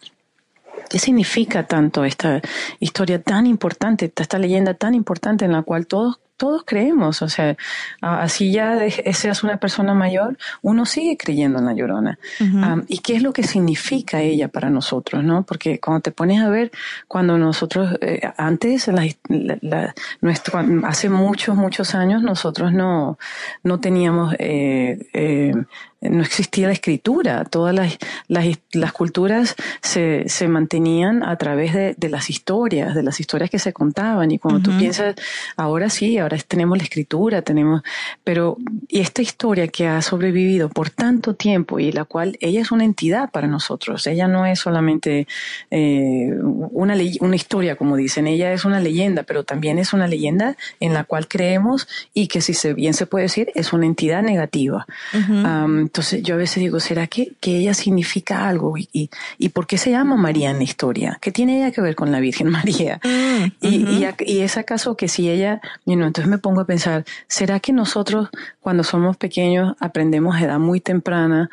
¿qué 0.90 1.00
significa 1.00 1.68
tanto 1.68 2.04
esta 2.04 2.42
historia 2.80 3.22
tan 3.22 3.46
importante, 3.46 4.12
esta 4.16 4.40
leyenda 4.40 4.74
tan 4.74 4.94
importante 4.94 5.46
en 5.46 5.52
la 5.52 5.62
cual 5.62 5.88
todos 5.88 6.20
todos 6.38 6.64
creemos, 6.66 7.22
o 7.22 7.30
sea, 7.30 7.56
así 8.02 8.52
ya 8.52 8.78
seas 9.14 9.44
una 9.44 9.58
persona 9.58 9.94
mayor, 9.94 10.38
uno 10.62 10.86
sigue 10.86 11.18
creyendo 11.18 11.60
en 11.60 11.66
la 11.66 11.74
llorona. 11.74 12.20
¿Y 12.88 13.00
qué 13.00 13.16
es 13.16 13.24
lo 13.24 13.34
que 13.34 13.44
significa 13.44 14.22
ella 14.22 14.48
para 14.48 14.70
nosotros, 14.70 15.24
no? 15.24 15.44
Porque 15.44 15.80
cuando 15.80 16.02
te 16.02 16.12
pones 16.12 16.42
a 16.42 16.50
ver, 16.50 16.72
cuando 17.08 17.38
nosotros, 17.38 17.98
eh, 18.02 18.22
antes, 18.38 18.90
nuestro, 20.22 20.60
hace 20.84 21.10
muchos, 21.10 21.56
muchos 21.56 21.96
años, 21.96 22.22
nosotros 22.22 22.74
no, 22.74 23.18
no 23.64 23.80
teníamos 23.80 24.36
eh, 24.40 25.08
eh, 25.14 25.54
no 26.10 26.22
existía 26.22 26.68
la 26.68 26.74
escritura, 26.74 27.46
todas 27.46 27.74
las, 27.74 27.98
las, 28.28 28.92
culturas 28.94 29.56
se, 29.82 30.28
se, 30.28 30.48
mantenían 30.48 31.24
a 31.24 31.36
través 31.38 31.74
de, 31.74 31.96
de, 31.98 32.10
las 32.10 32.30
historias, 32.30 32.96
de 32.96 33.04
las 33.04 33.20
historias 33.20 33.50
que 33.50 33.60
se 33.60 33.74
contaban. 33.74 34.32
Y 34.32 34.40
cuando 34.40 34.62
tú 34.62 34.78
piensas, 34.78 35.16
ahora 35.58 35.90
sí, 35.90 36.18
ahora 36.26 36.38
tenemos 36.48 36.78
la 36.78 36.84
escritura, 36.84 37.42
tenemos, 37.42 37.82
pero 38.24 38.58
y 38.88 39.00
esta 39.00 39.22
historia 39.22 39.68
que 39.68 39.88
ha 39.88 40.02
sobrevivido 40.02 40.70
por 40.70 40.90
tanto 40.90 41.34
tiempo 41.36 41.80
y 41.80 41.92
la 41.92 42.06
cual 42.06 42.38
ella 42.42 42.62
es 42.62 42.72
una 42.72 42.84
entidad 42.84 43.32
para 43.32 43.48
nosotros, 43.48 44.06
ella 44.08 44.28
no 44.28 44.46
es 44.46 44.60
solamente 44.60 45.28
eh, 45.72 46.34
una, 46.42 46.96
una 47.20 47.36
historia, 47.36 47.76
como 47.76 47.96
dicen, 47.96 48.28
ella 48.28 48.52
es 48.52 48.66
una 48.66 48.80
leyenda, 48.80 49.24
pero 49.24 49.44
también 49.44 49.80
es 49.80 49.94
una 49.94 50.08
leyenda 50.08 50.58
en 50.80 50.94
la 50.94 51.04
cual 51.04 51.28
creemos 51.28 51.88
y 52.14 52.28
que 52.28 52.42
si 52.42 52.54
se, 52.54 52.74
bien 52.74 52.94
se 52.94 53.06
puede 53.06 53.24
decir, 53.24 53.52
es 53.56 53.74
una 53.74 53.86
entidad 53.86 54.22
negativa. 54.22 54.86
Entonces 55.14 56.24
yo 56.24 56.36
a 56.36 56.38
veces 56.38 56.58
digo, 56.58 56.80
¿será 56.80 57.08
que, 57.08 57.34
que 57.40 57.58
ella 57.58 57.74
significa 57.74 58.48
algo? 58.48 58.78
¿Y, 58.78 59.10
y, 59.38 59.50
por 59.50 59.68
qué 59.68 59.78
se 59.78 59.92
llama 59.92 60.16
María 60.16 60.52
en 60.52 60.58
la 60.58 60.64
historia? 60.64 61.18
¿Qué 61.22 61.32
tiene 61.32 61.58
ella 61.58 61.72
que 61.72 61.82
ver 61.82 61.96
con 61.96 62.12
la 62.12 62.20
Virgen 62.20 62.50
María? 62.52 63.00
Mm, 63.04 63.46
y, 63.62 64.06
y, 64.26 64.40
es 64.42 64.58
acaso 64.58 64.96
que 64.96 65.08
si 65.08 65.30
ella, 65.30 65.62
entonces 66.16 66.32
me 66.32 66.38
pongo 66.38 66.62
a 66.62 66.66
pensar, 66.66 67.04
¿será 67.28 67.60
que 67.60 67.74
nosotros 67.74 68.30
cuando 68.62 68.86
somos 68.86 69.18
pequeños 69.18 69.76
aprendemos 69.82 70.34
a 70.34 70.46
edad 70.46 70.60
muy 70.60 70.80
temprana 70.80 71.50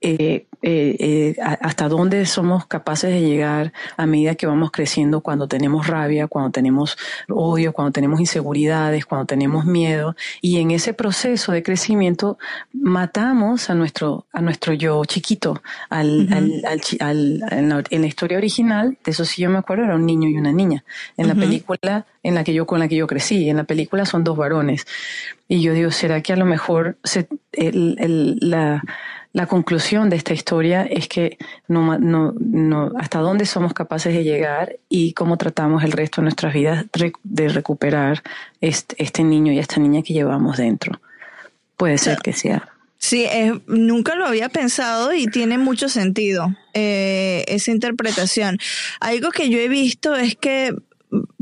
eh, 0.00 0.46
eh, 0.60 0.96
eh, 0.98 1.36
hasta 1.40 1.88
dónde 1.88 2.26
somos 2.26 2.66
capaces 2.66 3.10
de 3.12 3.20
llegar 3.20 3.72
a 3.96 4.06
medida 4.06 4.34
que 4.34 4.46
vamos 4.46 4.72
creciendo 4.72 5.20
cuando 5.20 5.46
tenemos 5.46 5.86
rabia, 5.86 6.26
cuando 6.26 6.50
tenemos 6.50 6.96
odio, 7.28 7.72
cuando 7.72 7.92
tenemos 7.92 8.18
inseguridades, 8.18 9.06
cuando 9.06 9.26
tenemos 9.26 9.64
miedo. 9.64 10.16
Y 10.40 10.58
en 10.58 10.72
ese 10.72 10.94
proceso 10.94 11.52
de 11.52 11.62
crecimiento 11.62 12.38
matamos 12.72 13.70
a 13.70 13.74
nuestro, 13.74 14.26
a 14.32 14.40
nuestro 14.40 14.72
yo 14.72 15.04
chiquito. 15.04 15.62
Al, 15.90 16.28
al, 16.32 17.42
en, 17.50 18.00
la, 18.00 18.06
historia 18.06 18.38
original, 18.38 18.98
de 19.04 19.10
eso 19.12 19.24
sí 19.24 19.42
yo 19.42 19.50
me 19.50 19.58
acuerdo, 19.58 19.84
era 19.84 19.94
un 19.94 20.06
niño 20.06 20.28
y 20.28 20.36
una 20.36 20.52
niña. 20.52 20.84
En 21.16 21.28
la 21.28 21.34
película 21.34 22.06
en 22.22 22.34
la 22.34 22.42
que 22.42 22.52
yo, 22.52 22.66
con 22.66 22.80
la 22.80 22.88
que 22.88 22.96
yo 22.96 23.06
crecí, 23.06 23.48
en 23.48 23.56
la 23.58 23.64
película 23.64 24.06
son 24.06 24.24
dos 24.24 24.36
varones. 24.36 24.86
Y 25.46 25.62
yo 25.62 25.72
digo, 25.72 25.90
¿será 25.90 26.20
que 26.20 26.32
a 26.32 26.36
lo 26.36 26.44
mejor 26.44 26.98
se, 27.04 27.28
el, 27.52 28.38
la 28.40 28.82
la 29.32 29.46
conclusión 29.46 30.08
de 30.08 30.16
esta 30.16 30.32
historia 30.32 30.84
es 30.84 31.06
que 31.08 31.38
no, 31.68 31.98
no, 31.98 32.34
no, 32.38 32.92
hasta 32.98 33.18
dónde 33.18 33.44
somos 33.46 33.74
capaces 33.74 34.14
de 34.14 34.24
llegar 34.24 34.76
y 34.88 35.12
cómo 35.12 35.36
tratamos 35.36 35.84
el 35.84 35.92
resto 35.92 36.20
de 36.20 36.24
nuestras 36.24 36.54
vidas 36.54 36.86
de 37.22 37.48
recuperar 37.48 38.22
este, 38.60 39.24
niño 39.24 39.52
y 39.52 39.58
esta 39.58 39.80
niña 39.80 40.02
que 40.02 40.14
llevamos 40.14 40.56
dentro. 40.56 41.00
Puede 41.76 41.98
ser 41.98 42.18
que 42.18 42.32
sea. 42.32 42.68
Sí, 42.96 43.26
nunca 43.66 44.16
lo 44.16 44.26
había 44.26 44.48
pensado 44.48 45.12
y 45.12 45.28
tiene 45.28 45.56
mucho 45.56 45.88
sentido 45.88 46.56
eh, 46.74 47.44
esa 47.46 47.70
interpretación. 47.70 48.58
Algo 48.98 49.30
que 49.30 49.50
yo 49.50 49.58
he 49.58 49.68
visto 49.68 50.16
es 50.16 50.34
que 50.34 50.74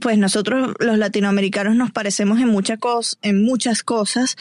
pues 0.00 0.18
nosotros 0.18 0.74
los 0.79 0.98
latinoamericanos 0.98 1.74
nos 1.74 1.90
parecemos 1.90 2.40
en, 2.40 2.48
cosas 2.79 3.18
en 3.22 3.44
muchas 3.44 3.83
cosas, 3.83 4.37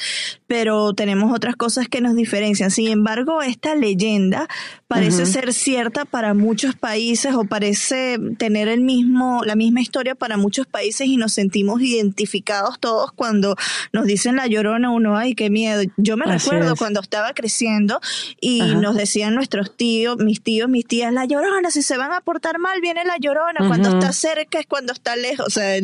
pero 0.47 0.93
tenemos 0.93 1.33
otras 1.33 1.55
cosas 1.55 1.88
que 1.88 2.01
nos 2.01 2.15
diferencian. 2.15 2.71
Sin 2.71 2.88
embargo, 2.88 3.41
esta 3.41 3.75
leyenda 3.75 4.47
parece 4.88 5.26
ser 5.26 5.52
cierta 5.54 6.06
para 6.06 6.36
muchos 6.36 6.76
países 6.76 7.34
o 7.34 7.45
parece 7.45 8.19
tener 8.38 8.67
el 8.67 8.82
mismo, 8.82 9.41
la 9.43 9.56
misma 9.56 9.82
historia 9.82 10.13
para 10.13 10.38
muchos 10.38 10.67
países 10.67 11.08
y 11.08 11.17
nos 11.17 11.34
sentimos 11.34 11.82
identificados 11.82 12.80
todos 12.80 13.12
cuando 13.12 13.56
nos 13.93 14.06
dicen 14.06 14.36
la 14.36 14.45
llorona, 14.45 14.91
uno, 14.91 15.17
ay, 15.17 15.34
qué 15.34 15.50
miedo. 15.50 15.82
Yo 15.98 16.17
me 16.17 16.26
recuerdo 16.26 16.76
cuando 16.76 17.00
estaba 17.00 17.34
creciendo 17.34 18.00
y 18.39 18.62
nos 18.76 18.95
decían 18.95 19.34
nuestros 19.34 19.76
tíos, 19.76 20.17
mis 20.17 20.41
tíos, 20.43 20.69
mis 20.69 20.86
tías, 20.86 21.12
la 21.12 21.26
llorona, 21.26 21.71
si 21.71 21.82
se 21.82 21.98
van 21.98 22.12
a 22.12 22.21
portar 22.21 22.60
mal, 22.60 22.80
viene 22.80 23.04
la 23.06 23.17
llorona, 23.17 23.67
cuando 23.67 23.89
está 23.89 24.13
cerca 24.13 24.60
es 24.60 24.67
cuando 24.67 24.93
está 24.93 25.15
lejos, 25.15 25.48
o 25.48 25.50
sea, 25.50 25.80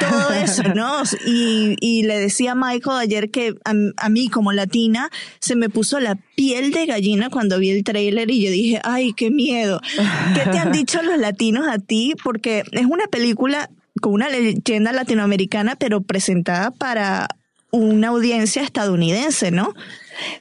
todo 0.00 0.30
eso, 0.32 0.62
¿no? 0.74 1.02
Y, 1.26 1.76
y 1.80 2.04
le 2.04 2.18
decía 2.18 2.52
a 2.52 2.54
Michael 2.54 2.96
ayer 2.98 3.30
que 3.30 3.54
a, 3.64 4.08
mí 4.08 4.28
como 4.28 4.52
latina 4.52 5.10
se 5.40 5.56
me 5.56 5.68
puso 5.68 6.00
la 6.00 6.16
piel 6.36 6.72
de 6.72 6.86
gallina 6.86 7.28
cuando 7.28 7.58
vi 7.58 7.70
el 7.70 7.84
trailer 7.84 8.07
y 8.08 8.42
yo 8.42 8.50
dije, 8.50 8.80
ay, 8.84 9.12
qué 9.12 9.30
miedo. 9.30 9.80
¿Qué 10.34 10.50
te 10.50 10.58
han 10.58 10.72
dicho 10.72 11.02
los 11.02 11.18
latinos 11.18 11.66
a 11.68 11.78
ti? 11.78 12.14
Porque 12.22 12.64
es 12.72 12.86
una 12.86 13.06
película 13.06 13.70
con 14.00 14.12
una 14.12 14.28
leyenda 14.28 14.92
latinoamericana, 14.92 15.76
pero 15.76 16.02
presentada 16.02 16.70
para 16.70 17.28
una 17.70 18.08
audiencia 18.08 18.62
estadounidense, 18.62 19.50
¿no? 19.50 19.74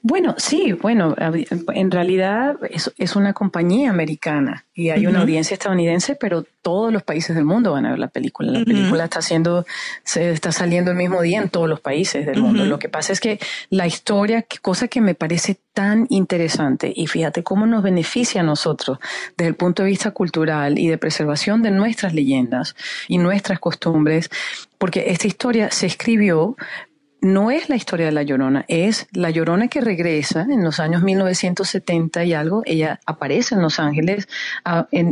Bueno, 0.02 0.36
sí, 0.38 0.74
bueno, 0.74 1.16
en 1.20 1.92
realidad 1.92 2.58
es, 2.70 3.16
una 3.16 3.34
compañía 3.34 3.90
americana 3.90 4.66
y 4.74 4.90
hay 4.90 5.06
una 5.06 5.22
audiencia 5.22 5.54
estadounidense, 5.54 6.16
pero 6.16 6.46
todos 6.62 6.92
los 6.92 7.04
países 7.04 7.36
del 7.36 7.46
mundo 7.46 7.74
van 7.74 7.86
a 7.86 7.92
ver 7.92 8.00
la 8.00 8.08
película. 8.08 8.52
La 8.52 8.66
película 8.66 9.06
está 9.06 9.20
haciendo, 9.20 9.66
se 10.04 10.32
está 10.32 10.52
saliendo 10.52 10.92
el 10.92 10.98
mismo 10.98 11.22
día 11.22 11.42
en 11.42 11.50
todos 11.50 11.70
los 11.70 11.80
países 11.80 12.26
del 12.26 12.42
mundo. 12.42 12.66
Lo 12.66 12.80
que 12.80 12.90
pasa 12.90 13.14
es 13.14 13.20
que 13.20 13.40
la 13.70 13.86
historia, 13.86 14.46
cosa 14.62 14.88
que 14.88 15.02
me 15.02 15.16
parece 15.16 15.60
tan 15.74 16.08
interesante, 16.10 16.92
y 16.96 17.08
fíjate 17.08 17.44
cómo 17.44 17.68
nos 17.68 17.84
beneficia 17.84 18.42
a 18.42 18.44
nosotros 18.44 18.98
desde 19.38 19.50
el 19.50 19.56
punto 19.56 19.84
de 19.84 19.90
vista 19.90 20.12
cultural 20.12 20.80
y 20.80 20.88
de 20.88 20.98
preservación 20.98 21.62
de 21.62 21.72
nuestras 21.72 22.14
leyendas 22.14 22.76
y 23.08 23.20
nuestras 23.20 23.60
costumbres, 23.60 24.30
porque 24.78 25.06
esta 25.08 25.28
historia 25.28 25.72
se 25.72 25.86
escribió 25.86 26.56
no 27.34 27.52
es 27.52 27.70
la 27.70 27.76
historia 27.76 28.08
de 28.08 28.12
La 28.12 28.24
Llorona, 28.24 28.66
es 28.68 29.08
La 29.12 29.30
Llorona 29.30 29.68
que 29.68 29.82
regresa 29.82 30.42
en 30.50 30.64
los 30.64 30.80
años 30.80 31.04
1970 31.04 32.24
y 32.24 32.34
algo, 32.34 32.62
ella 32.66 33.00
aparece 33.06 33.56
en 33.56 33.62
Los 33.62 33.80
Ángeles 33.80 34.28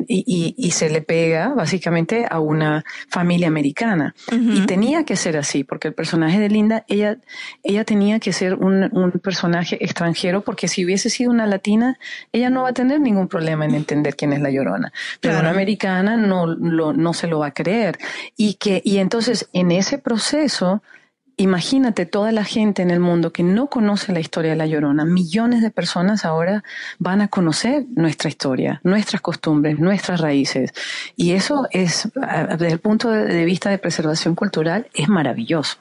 y, 0.08 0.71
se 0.75 0.89
le 0.89 1.01
pega 1.01 1.49
básicamente 1.49 2.25
a 2.30 2.39
una 2.39 2.84
familia 3.08 3.47
americana. 3.47 4.13
Y 4.32 4.65
tenía 4.65 5.06
que 5.06 5.15
ser 5.15 5.38
así, 5.38 5.63
porque 5.63 5.88
el 5.89 5.93
personaje 5.93 6.39
de 6.39 6.49
Linda, 6.49 6.84
ella, 6.88 7.17
ella 7.63 7.86
tenía 7.86 8.19
que 8.19 8.34
ser 8.34 8.56
un, 8.56 9.12
personaje 9.23 9.84
extranjero, 9.84 10.41
porque 10.41 10.67
si 10.67 10.84
hubiese 10.84 11.10
sido 11.10 11.32
una 11.32 11.45
latina, 11.45 11.97
ella 12.34 12.49
no 12.49 12.63
va 12.63 12.69
a 12.69 12.73
tener 12.73 12.99
ningún 12.99 13.28
problema 13.28 13.65
en 13.65 13.75
entender 13.75 14.15
quién 14.15 14.34
es 14.34 14.41
La 14.41 14.49
Llorona. 14.49 14.91
Pero 15.21 15.39
una 15.39 15.51
americana 15.51 16.17
no, 16.17 16.47
no 16.56 17.13
se 17.13 17.28
lo 17.28 17.39
va 17.39 17.47
a 17.47 17.54
creer. 17.54 17.97
Y, 18.36 18.56
que, 18.56 18.82
y 18.84 18.97
entonces 18.97 19.47
en 19.54 19.71
ese 19.71 19.97
proceso, 19.97 20.82
Imagínate 21.38 22.06
toda 22.06 22.32
la 22.32 22.45
gente 22.45 22.82
en 22.82 22.91
el 22.91 23.02
mundo 23.02 23.34
que 23.34 23.43
no 23.43 23.67
conoce 23.67 24.13
la 24.13 24.21
historia 24.21 24.52
de 24.52 24.58
La 24.58 24.67
Llorona. 24.67 25.04
Millones 25.04 25.62
de 25.62 25.69
personas 25.69 26.24
ahora 26.24 26.63
van 26.98 27.19
a 27.21 27.28
conocer 27.28 27.86
nuestra 27.93 28.30
historia, 28.30 28.80
nuestras 28.84 29.21
costumbres, 29.21 29.78
nuestras 29.80 30.21
raíces. 30.21 30.74
Y 31.17 31.32
eso 31.32 31.67
es, 31.71 32.10
desde 32.58 32.71
el 32.71 32.80
punto 32.80 33.10
de 33.10 33.43
vista 33.43 33.69
de 33.69 33.78
preservación 33.78 34.36
cultural, 34.36 34.88
es 34.93 35.10
maravilloso. 35.10 35.78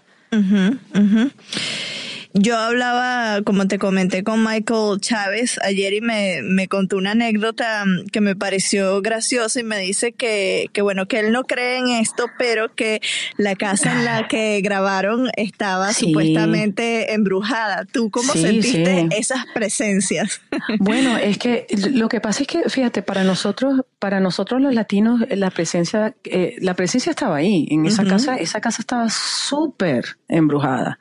Yo 2.37 2.59
hablaba, 2.59 3.43
como 3.43 3.69
te 3.69 3.79
comenté, 3.79 4.25
con 4.25 4.43
Michael 4.43 4.99
Chávez 5.01 5.61
ayer 5.63 5.93
y 5.93 6.01
me, 6.01 6.43
me 6.43 6.67
contó 6.67 6.97
una 6.97 7.13
anécdota 7.13 7.85
mm, 7.87 8.07
que 8.07 8.21
me 8.21 8.35
pareció 8.35 9.01
graciosa 9.03 9.61
y 9.61 9.63
me 9.63 9.79
dice 9.79 10.11
que, 10.15 10.69
que, 10.73 10.83
bueno, 10.83 11.07
que 11.07 11.21
él 11.21 11.31
no 11.31 11.45
cree 11.45 11.79
en 11.79 11.91
esto, 11.91 12.27
pero 12.37 12.75
que 12.75 13.01
la 13.37 13.55
casa 13.55 13.93
en 13.93 14.05
la 14.05 14.27
que 14.27 14.61
grabaron 14.63 15.29
estaba 15.37 15.93
supuestamente 15.93 17.15
embrujada. 17.15 17.85
¿Tú 17.85 18.11
cómo 18.11 18.33
sentiste 18.33 19.07
esas 19.17 19.47
presencias? 19.55 20.41
Bueno, 20.81 21.17
es 21.17 21.39
que 21.39 21.67
lo 21.93 22.09
que 22.09 22.21
pasa 22.21 22.43
es 22.43 22.49
que, 22.49 22.69
fíjate, 22.69 23.03
para 23.03 23.23
nosotros, 23.23 23.83
para 23.99 24.19
nosotros 24.19 24.61
los 24.61 24.75
latinos, 24.75 25.21
la 25.31 25.51
presencia, 25.51 26.15
eh, 26.25 26.57
la 26.59 26.75
presencia 26.75 27.11
estaba 27.11 27.37
ahí, 27.37 27.67
en 27.71 27.87
esa 27.87 28.05
casa, 28.05 28.37
esa 28.37 28.61
casa 28.61 28.83
estaba 28.83 29.09
súper 29.11 30.17
embrujada, 30.29 30.99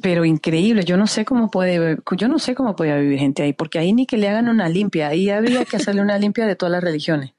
pero 0.00 0.24
increíble 0.24 0.65
yo 0.74 0.96
no 0.96 1.06
sé 1.06 1.24
cómo 1.24 1.50
puede, 1.50 1.98
yo 2.16 2.28
no 2.28 2.38
sé 2.38 2.54
cómo 2.54 2.76
podía 2.76 2.96
vivir 2.96 3.18
gente 3.18 3.42
ahí, 3.42 3.52
porque 3.52 3.78
ahí 3.78 3.92
ni 3.92 4.06
que 4.06 4.16
le 4.16 4.28
hagan 4.28 4.48
una 4.48 4.68
limpia, 4.68 5.08
ahí 5.08 5.30
había 5.30 5.64
que 5.64 5.76
hacerle 5.76 6.02
una 6.02 6.18
limpia 6.18 6.46
de 6.46 6.56
todas 6.56 6.72
las 6.72 6.82
religiones. 6.82 7.32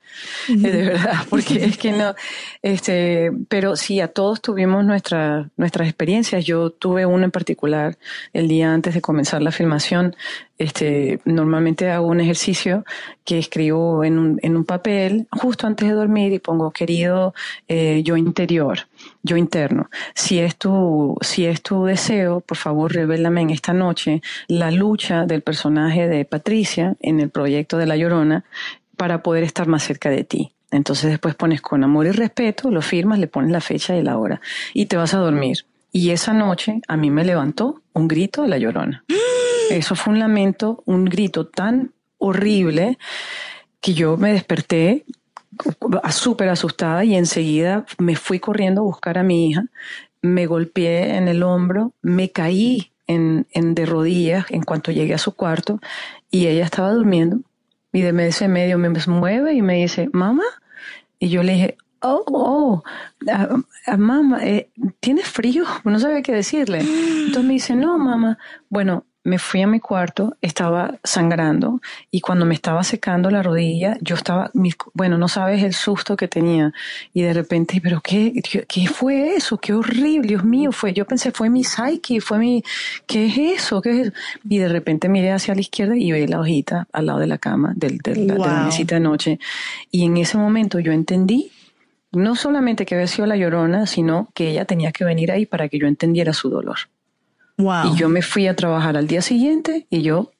De 0.48 0.84
verdad, 0.84 1.14
porque 1.30 1.66
es 1.66 1.78
que 1.78 1.92
no, 1.92 2.16
este, 2.62 3.32
pero 3.50 3.76
sí, 3.76 4.00
a 4.00 4.08
todos 4.08 4.42
tuvimos 4.42 4.84
nuestra, 4.86 5.50
nuestras 5.58 5.88
experiencias. 5.88 6.46
Yo 6.46 6.72
tuve 6.72 7.06
una 7.06 7.26
en 7.26 7.32
particular 7.32 7.98
el 8.34 8.48
día 8.48 8.74
antes 8.74 8.94
de 8.94 9.02
comenzar 9.02 9.42
la 9.42 9.52
filmación. 9.52 10.16
Este, 10.58 11.20
normalmente 11.26 11.92
hago 11.92 12.08
un 12.08 12.20
ejercicio 12.20 12.84
que 13.24 13.38
escribo 13.38 14.04
en 14.04 14.18
un, 14.18 14.40
en 14.42 14.58
un 14.58 14.66
papel 14.66 15.28
justo 15.32 15.68
antes 15.68 15.88
de 15.88 15.94
dormir 15.94 16.34
y 16.34 16.40
pongo 16.40 16.72
querido 16.72 17.36
eh, 17.68 18.02
yo 18.04 18.18
interior, 18.18 18.88
yo 19.22 19.38
interno. 19.38 19.90
Si 20.16 20.40
es 20.40 20.56
tu, 20.56 21.16
si 21.22 21.46
es 21.46 21.62
tu 21.62 21.86
deseo, 21.86 22.40
por 22.40 22.58
favor, 22.58 22.92
revélame 22.92 23.42
en 23.42 23.50
esta 23.52 23.74
noche 23.74 24.22
la 24.48 24.72
lucha 24.72 25.26
del 25.26 25.44
personaje 25.44 26.08
de 26.08 26.26
Patricia 26.26 26.96
en 27.02 27.20
el 27.20 27.30
proyecto 27.30 27.78
de 27.78 27.86
La 27.86 27.98
Llorona 27.98 28.44
para 28.98 29.24
poder 29.24 29.44
estar 29.44 29.68
más 29.68 29.84
cerca 29.84 30.10
de 30.10 30.24
ti. 30.24 30.52
Entonces 30.72 31.10
después 31.10 31.36
pones 31.36 31.62
con 31.62 31.84
amor 31.84 32.08
y 32.08 32.12
respeto, 32.12 32.70
lo 32.70 32.82
firmas, 32.82 33.20
le 33.20 33.28
pones 33.28 33.52
la 33.52 33.62
fecha 33.62 33.96
y 33.96 34.04
la 34.04 34.18
hora 34.18 34.42
y 34.74 34.88
te 34.88 34.98
vas 34.98 35.14
a 35.14 35.20
dormir. 35.20 35.66
Y 35.94 36.10
esa 36.10 36.34
noche 36.34 36.82
a 36.88 36.98
mí 36.98 37.10
me 37.10 37.24
levantó 37.24 37.82
un 37.94 38.08
grito 38.08 38.42
de 38.42 38.50
la 38.50 38.58
llorona. 38.58 39.06
Eso 39.70 39.96
fue 39.96 40.14
un 40.14 40.20
lamento, 40.20 40.84
un 40.86 41.06
grito 41.06 41.48
tan 41.48 41.94
horrible 42.18 42.98
que 43.80 43.94
yo 43.94 44.18
me 44.18 44.34
desperté 44.34 45.06
súper 46.10 46.50
asustada 46.50 47.04
y 47.06 47.16
enseguida 47.16 47.86
me 47.98 48.16
fui 48.16 48.40
corriendo 48.40 48.82
a 48.82 48.86
buscar 48.86 49.18
a 49.18 49.24
mi 49.24 49.50
hija, 49.50 49.66
me 50.22 50.46
golpeé 50.46 51.16
en 51.16 51.28
el 51.28 51.44
hombro, 51.44 51.94
me 52.02 52.32
caí 52.32 52.92
en, 53.08 53.48
en 53.52 53.74
de 53.74 53.86
rodillas 53.86 54.46
en 54.50 54.64
cuanto 54.64 54.92
llegué 54.92 55.14
a 55.14 55.20
su 55.20 55.34
cuarto 55.36 55.80
y 56.30 56.48
ella 56.48 56.66
estaba 56.66 56.92
durmiendo 56.92 57.40
y 57.98 58.02
de 58.04 58.28
ese 58.28 58.48
medio 58.48 58.78
me 58.78 58.90
mueve 59.08 59.56
y 59.56 59.64
me 59.64 59.74
dice, 59.78 60.08
mamá. 60.14 60.44
Y 61.18 61.30
yo 61.30 61.42
le 61.42 61.54
dije, 61.54 61.78
oh, 62.02 62.24
oh, 62.28 62.84
uh, 63.26 63.98
mamá, 63.98 64.46
eh, 64.46 64.70
¿tienes 65.00 65.28
frío? 65.28 65.64
No 65.84 65.98
sabía 65.98 66.22
qué 66.22 66.32
decirle. 66.32 66.82
Entonces 66.82 67.44
me 67.44 67.54
dice, 67.54 67.76
no, 67.76 67.98
mamá. 67.98 68.38
Bueno, 68.70 69.06
me 69.28 69.40
fui 69.40 69.62
a 69.62 69.68
mi 69.68 69.82
cuarto, 69.82 70.38
estaba 70.42 71.00
sangrando 71.04 71.82
y 72.10 72.22
cuando 72.22 72.46
me 72.46 72.54
estaba 72.54 72.82
secando 72.86 73.30
la 73.30 73.44
rodilla, 73.44 73.98
yo 74.00 74.16
estaba, 74.16 74.50
bueno, 74.94 75.18
no 75.18 75.28
sabes 75.28 75.64
el 75.64 75.74
susto 75.74 76.16
que 76.16 76.30
tenía 76.30 76.72
y 77.14 77.24
de 77.24 77.34
repente, 77.34 77.82
pero 77.84 78.00
qué, 78.00 78.42
qué 78.42 78.88
fue 78.88 79.36
eso, 79.36 79.58
qué 79.58 79.74
horrible, 79.74 80.30
Dios 80.30 80.46
mío, 80.46 80.72
fue, 80.72 80.94
yo 80.94 81.04
pensé 81.04 81.32
fue 81.32 81.50
mi 81.50 81.66
psyche, 81.66 82.22
fue 82.22 82.40
mi, 82.40 82.64
¿qué 83.06 83.26
es 83.26 83.38
eso? 83.38 83.82
¿Qué 83.82 83.90
es 83.90 84.08
eso? 84.08 84.14
Y 84.48 84.60
de 84.60 84.70
repente 84.70 85.10
miré 85.10 85.34
hacia 85.34 85.54
la 85.54 85.60
izquierda 85.60 85.98
y 85.98 86.10
vi 86.10 86.26
la 86.26 86.40
hojita 86.40 86.88
al 86.94 87.08
lado 87.08 87.20
de 87.20 87.28
la 87.28 87.38
cama, 87.38 87.74
del, 87.76 87.98
del, 87.98 88.28
de 88.28 88.38
la 88.38 88.64
mesita 88.64 88.96
de 88.96 89.02
noche 89.02 89.40
y 89.92 90.06
en 90.06 90.16
ese 90.16 90.38
momento 90.38 90.80
yo 90.80 90.94
entendí 90.94 91.52
no 92.14 92.38
solamente 92.38 92.86
que 92.86 92.96
había 92.96 93.08
sido 93.08 93.28
la 93.28 93.36
llorona, 93.36 93.88
sino 93.88 94.30
que 94.34 94.52
ella 94.52 94.64
tenía 94.64 94.94
que 94.94 95.04
venir 95.04 95.34
ahí 95.34 95.46
para 95.46 95.68
que 95.68 95.80
yo 95.80 95.88
entendiera 95.88 96.32
su 96.32 96.50
dolor. 96.50 96.78
Y 97.58 97.96
yo 97.98 98.08
me 98.10 98.22
fui 98.22 98.48
a 98.48 98.56
trabajar 98.56 98.98
al 98.98 99.08
día 99.08 99.22
siguiente 99.22 99.88
y 99.90 100.04
yo 100.04 100.32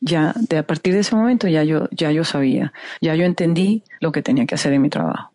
ya 0.00 0.34
de 0.36 0.58
a 0.58 0.66
partir 0.66 0.94
de 0.94 1.00
ese 1.00 1.16
momento 1.16 1.48
ya 1.48 1.64
yo 1.64 1.88
ya 1.90 2.12
yo 2.12 2.24
sabía, 2.24 2.72
ya 3.00 3.14
yo 3.14 3.24
entendí 3.24 3.82
lo 4.00 4.12
que 4.12 4.22
tenía 4.22 4.46
que 4.46 4.54
hacer 4.54 4.72
en 4.72 4.82
mi 4.82 4.90
trabajo. 4.90 5.32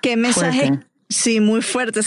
¿Qué 0.00 0.16
mensaje? 0.16 0.80
Sí, 1.12 1.40
muy 1.40 1.60
fuerte. 1.60 2.00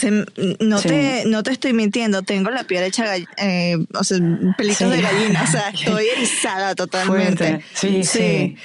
no, 0.60 0.80
te, 0.80 1.24
no 1.26 1.42
te 1.44 1.52
estoy 1.52 1.72
mintiendo. 1.72 2.22
Tengo 2.22 2.50
la 2.50 2.64
piel 2.64 2.82
hecha, 2.82 3.16
eh, 3.16 3.76
o 3.94 4.02
sea, 4.02 4.18
pelitos 4.58 4.90
de 4.90 5.00
gallina. 5.00 5.44
O 5.44 5.46
sea, 5.46 5.68
estoy 5.74 6.06
erizada 6.08 6.74
totalmente. 6.74 7.60
Sí, 7.72 8.02
sí, 8.02 8.56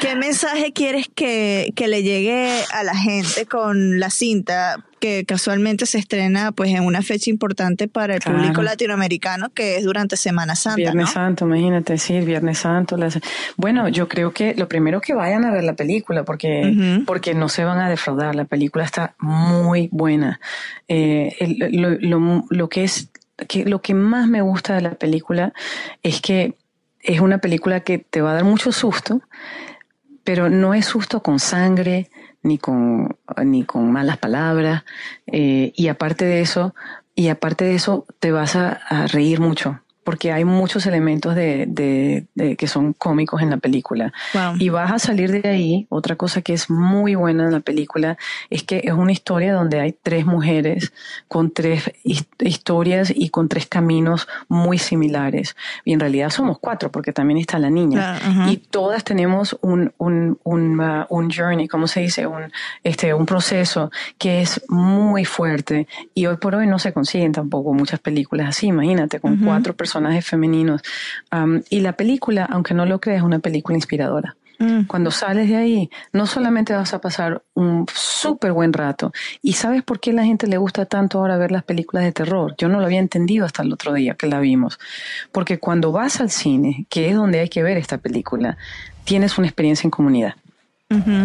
¿Qué 0.00 0.16
mensaje 0.16 0.72
quieres 0.72 1.06
que, 1.14 1.72
que 1.76 1.86
le 1.86 2.02
llegue 2.02 2.50
a 2.72 2.82
la 2.82 2.96
gente 2.96 3.44
con 3.44 4.00
la 4.00 4.08
cinta? 4.08 4.82
Que 5.00 5.24
casualmente 5.24 5.86
se 5.86 5.98
estrena 5.98 6.52
pues 6.52 6.70
en 6.70 6.84
una 6.84 7.02
fecha 7.02 7.30
importante 7.30 7.88
para 7.88 8.14
el 8.14 8.20
público 8.20 8.62
latinoamericano 8.62 9.48
que 9.50 9.76
es 9.76 9.84
durante 9.84 10.16
Semana 10.16 10.54
Santa. 10.54 10.76
Viernes 10.76 11.10
Santo, 11.10 11.46
imagínate, 11.46 11.98
sí, 11.98 12.20
Viernes 12.20 12.58
Santo. 12.58 12.96
Bueno, 13.56 13.88
yo 13.88 14.08
creo 14.08 14.32
que 14.32 14.54
lo 14.54 14.68
primero 14.68 15.00
que 15.00 15.14
vayan 15.14 15.44
a 15.44 15.50
ver 15.50 15.64
la 15.64 15.72
película 15.72 16.24
porque, 16.24 17.02
porque 17.06 17.34
no 17.34 17.48
se 17.48 17.64
van 17.64 17.80
a 17.80 17.88
defraudar. 17.88 18.34
La 18.34 18.44
película 18.44 18.84
está 18.84 19.14
muy 19.18 19.88
buena. 19.90 20.38
Eh, 20.86 21.34
lo, 21.72 21.90
lo, 21.90 22.44
lo, 22.48 22.68
que 22.68 22.84
es 22.84 23.08
que 23.48 23.64
lo 23.64 23.80
que 23.80 23.94
más 23.94 24.28
me 24.28 24.42
gusta 24.42 24.74
de 24.74 24.82
la 24.82 24.94
película 24.94 25.52
es 26.02 26.20
que 26.20 26.54
es 27.02 27.20
una 27.20 27.38
película 27.38 27.80
que 27.80 27.98
te 27.98 28.20
va 28.20 28.32
a 28.32 28.34
dar 28.34 28.44
mucho 28.44 28.72
susto, 28.72 29.22
pero 30.24 30.50
no 30.50 30.74
es 30.74 30.84
susto 30.84 31.22
con 31.22 31.38
sangre, 31.38 32.10
ni 32.42 32.58
con, 32.58 33.16
ni 33.44 33.64
con 33.64 33.90
malas 33.92 34.18
palabras. 34.18 34.84
Eh, 35.26 35.72
y 35.76 35.88
aparte 35.88 36.24
de 36.24 36.40
eso, 36.40 36.74
y 37.14 37.28
aparte 37.28 37.64
de 37.64 37.74
eso, 37.74 38.06
te 38.18 38.32
vas 38.32 38.56
a 38.56 39.06
reír 39.08 39.40
mucho 39.40 39.80
porque 40.04 40.32
hay 40.32 40.44
muchos 40.44 40.86
elementos 40.86 41.34
de, 41.34 41.66
de, 42.34 42.56
que 42.56 42.66
son 42.66 42.94
cómicos 42.94 43.42
en 43.42 43.50
la 43.50 43.58
película. 43.58 44.12
Y 44.58 44.70
vas 44.70 44.90
a 44.92 44.98
salir 44.98 45.30
de 45.30 45.48
ahí. 45.48 45.86
Otra 45.90 46.16
cosa 46.16 46.42
que 46.42 46.54
es 46.54 46.70
muy 46.70 47.14
buena 47.14 47.44
en 47.44 47.52
la 47.52 47.60
película 47.60 48.16
es 48.48 48.62
que 48.62 48.82
es 48.84 48.92
una 48.92 49.12
historia 49.12 49.52
donde 49.52 49.78
hay 49.80 49.92
tres 49.92 50.24
mujeres 50.24 50.92
con 51.28 51.50
tres 51.50 51.92
historias 52.38 53.12
y 53.14 53.28
con 53.28 53.48
tres 53.48 53.66
caminos 53.66 54.26
muy 54.48 54.78
similares. 54.78 55.54
Y 55.84 55.92
en 55.92 56.00
realidad 56.00 56.30
somos 56.30 56.58
cuatro, 56.58 56.90
porque 56.90 57.12
también 57.12 57.38
está 57.38 57.58
la 57.58 57.70
niña. 57.70 58.18
Y 58.48 58.56
todas 58.56 59.04
tenemos 59.04 59.58
un, 59.60 59.92
un, 59.98 60.38
un, 60.44 60.80
uh, 60.80 61.04
un 61.10 61.30
journey, 61.30 61.68
¿cómo 61.68 61.86
se 61.86 62.00
dice? 62.00 62.26
Un, 62.26 62.50
este, 62.82 63.12
un 63.12 63.26
proceso 63.26 63.90
que 64.16 64.40
es 64.40 64.62
muy 64.68 65.24
fuerte. 65.24 65.86
Y 66.14 66.26
hoy 66.26 66.38
por 66.38 66.54
hoy 66.54 66.66
no 66.66 66.78
se 66.78 66.92
consiguen 66.92 67.32
tampoco 67.32 67.74
muchas 67.74 68.00
películas 68.00 68.48
así. 68.48 68.68
Imagínate, 68.68 69.20
con 69.20 69.36
cuatro 69.38 69.74
personas 69.74 69.89
personajes 69.90 70.24
femeninos. 70.24 70.82
y 71.68 71.80
la 71.80 71.92
película, 71.92 72.46
aunque 72.48 72.74
no 72.74 72.86
lo 72.86 73.00
creas, 73.00 73.18
es 73.18 73.24
una 73.24 73.40
película 73.40 73.76
inspiradora. 73.76 74.36
Mm. 74.60 74.84
Cuando 74.84 75.10
sales 75.10 75.48
de 75.48 75.56
ahí, 75.56 75.90
no 76.12 76.26
solamente 76.26 76.74
vas 76.74 76.94
a 76.94 77.00
pasar 77.00 77.42
un 77.54 77.86
súper 77.92 78.52
buen 78.52 78.72
rato. 78.72 79.10
¿Y 79.42 79.54
sabes 79.54 79.82
por 79.82 79.98
qué 79.98 80.10
a 80.10 80.14
la 80.14 80.24
gente 80.24 80.46
le 80.46 80.58
gusta 80.58 80.84
tanto 80.84 81.18
ahora 81.18 81.38
ver 81.38 81.50
las 81.50 81.64
películas 81.64 82.04
de 82.04 82.12
terror? 82.12 82.54
Yo 82.56 82.68
no 82.68 82.78
lo 82.78 82.86
había 82.86 83.00
entendido 83.00 83.46
hasta 83.46 83.62
el 83.62 83.72
otro 83.72 83.94
día 83.94 84.14
que 84.14 84.28
la 84.28 84.38
vimos. 84.38 84.78
Porque 85.32 85.58
cuando 85.58 85.90
vas 85.90 86.20
al 86.20 86.30
cine, 86.30 86.86
que 86.88 87.08
es 87.08 87.16
donde 87.16 87.40
hay 87.40 87.48
que 87.48 87.62
ver 87.62 87.78
esta 87.78 87.98
película, 87.98 88.58
tienes 89.04 89.38
una 89.38 89.48
experiencia 89.48 89.86
en 89.86 89.90
comunidad. 89.90 90.34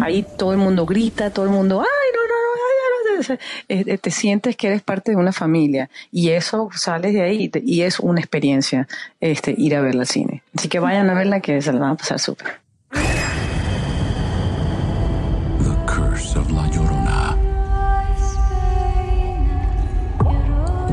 Ahí 0.02 0.26
todo 0.38 0.52
el 0.52 0.60
mundo 0.60 0.86
grita, 0.86 1.32
todo 1.32 1.46
el 1.46 1.52
mundo, 1.52 1.82
¡ay, 1.82 2.10
no, 2.14 2.22
no, 2.28 2.45
te 4.02 4.12
sientes 4.12 4.56
que 4.56 4.68
eres 4.68 4.82
parte 4.82 5.12
de 5.12 5.18
una 5.18 5.32
familia 5.32 5.90
y 6.12 6.30
eso 6.30 6.70
sales 6.76 7.14
de 7.14 7.22
ahí 7.22 7.52
y, 7.64 7.82
es 7.82 8.00
una 8.00 8.20
experiencia 8.20 8.88
este, 9.20 9.54
ir 9.58 9.76
a 9.76 9.82
verla 9.82 10.02
al 10.02 10.08
cine. 10.08 10.44
Así 10.56 10.68
que 10.68 10.80
vayan 10.80 11.10
a 11.10 11.14
verla 11.14 11.40
que 11.40 11.62
se 11.62 11.74
la 11.74 11.80
van 11.80 11.92
a 11.92 11.96
pasar 11.96 12.20
súper. 12.20 12.60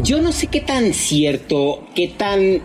Yo 0.02 0.20
no 0.20 0.32
sé 0.32 0.48
qué 0.48 0.60
tan 0.60 0.92
cierto, 0.94 1.86
qué 1.94 2.08
tan 2.08 2.60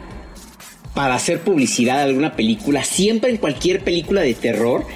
para 0.96 1.14
hacer 1.14 1.42
publicidad 1.42 1.98
de 1.98 2.04
alguna 2.06 2.36
película, 2.36 2.84
siempre 2.84 3.30
en 3.30 3.38
cualquier 3.38 3.84
película 3.84 4.22
de 4.22 4.34
terror, 4.34 4.88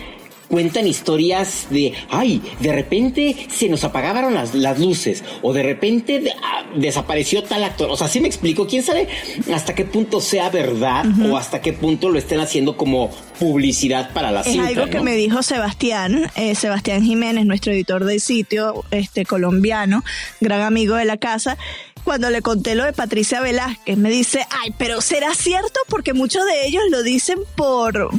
cuentan 0.52 0.86
historias 0.86 1.68
de, 1.70 1.94
ay, 2.10 2.42
de 2.60 2.74
repente 2.74 3.48
se 3.50 3.70
nos 3.70 3.84
apagaron 3.86 4.34
las, 4.34 4.54
las 4.54 4.78
luces 4.80 5.24
o 5.42 5.54
de 5.54 5.64
repente 5.64 6.22
ah, 6.44 6.64
desapareció 6.76 7.42
tal 7.44 7.64
actor. 7.64 7.90
O 7.90 7.98
sea, 7.98 8.10
sí 8.10 8.20
me 8.20 8.28
explico, 8.28 8.68
quién 8.68 8.84
sabe 8.84 9.08
hasta 9.54 9.74
qué 9.74 9.86
punto 9.86 10.20
sea 10.20 10.50
verdad 10.50 11.06
o 11.30 11.38
hasta 11.38 11.62
qué 11.62 11.74
punto 11.74 12.10
lo 12.10 12.20
estén 12.20 12.42
haciendo 12.42 12.76
como 12.76 13.10
publicidad 13.40 14.14
para 14.14 14.32
la 14.32 14.42
es 14.42 14.60
algo 14.60 14.88
que 14.88 15.00
me 15.00 15.16
dijo 15.16 15.42
Sebastián, 15.42 16.30
eh, 16.36 16.54
Sebastián 16.54 17.04
Jiménez, 17.04 17.46
nuestro 17.46 17.72
editor 17.72 18.06
del 18.06 18.20
sitio, 18.20 18.84
este 18.92 19.26
colombiano, 19.26 20.04
gran 20.42 20.62
amigo 20.62 20.96
de 20.96 21.06
la 21.06 21.18
casa, 21.18 21.58
cuando 22.04 22.30
le 22.30 22.42
conté 22.42 22.76
lo 22.76 22.84
de 22.84 22.94
Patricia 22.94 23.42
Velázquez, 23.42 23.98
me 23.98 24.10
dice, 24.10 24.46
ay, 24.62 24.74
pero 24.78 25.02
¿será 25.02 25.34
cierto? 25.36 25.80
Porque 25.88 26.14
muchos 26.14 26.46
de 26.46 26.68
ellos 26.68 26.84
lo 26.90 27.04
dicen 27.04 27.40
por, 27.56 28.10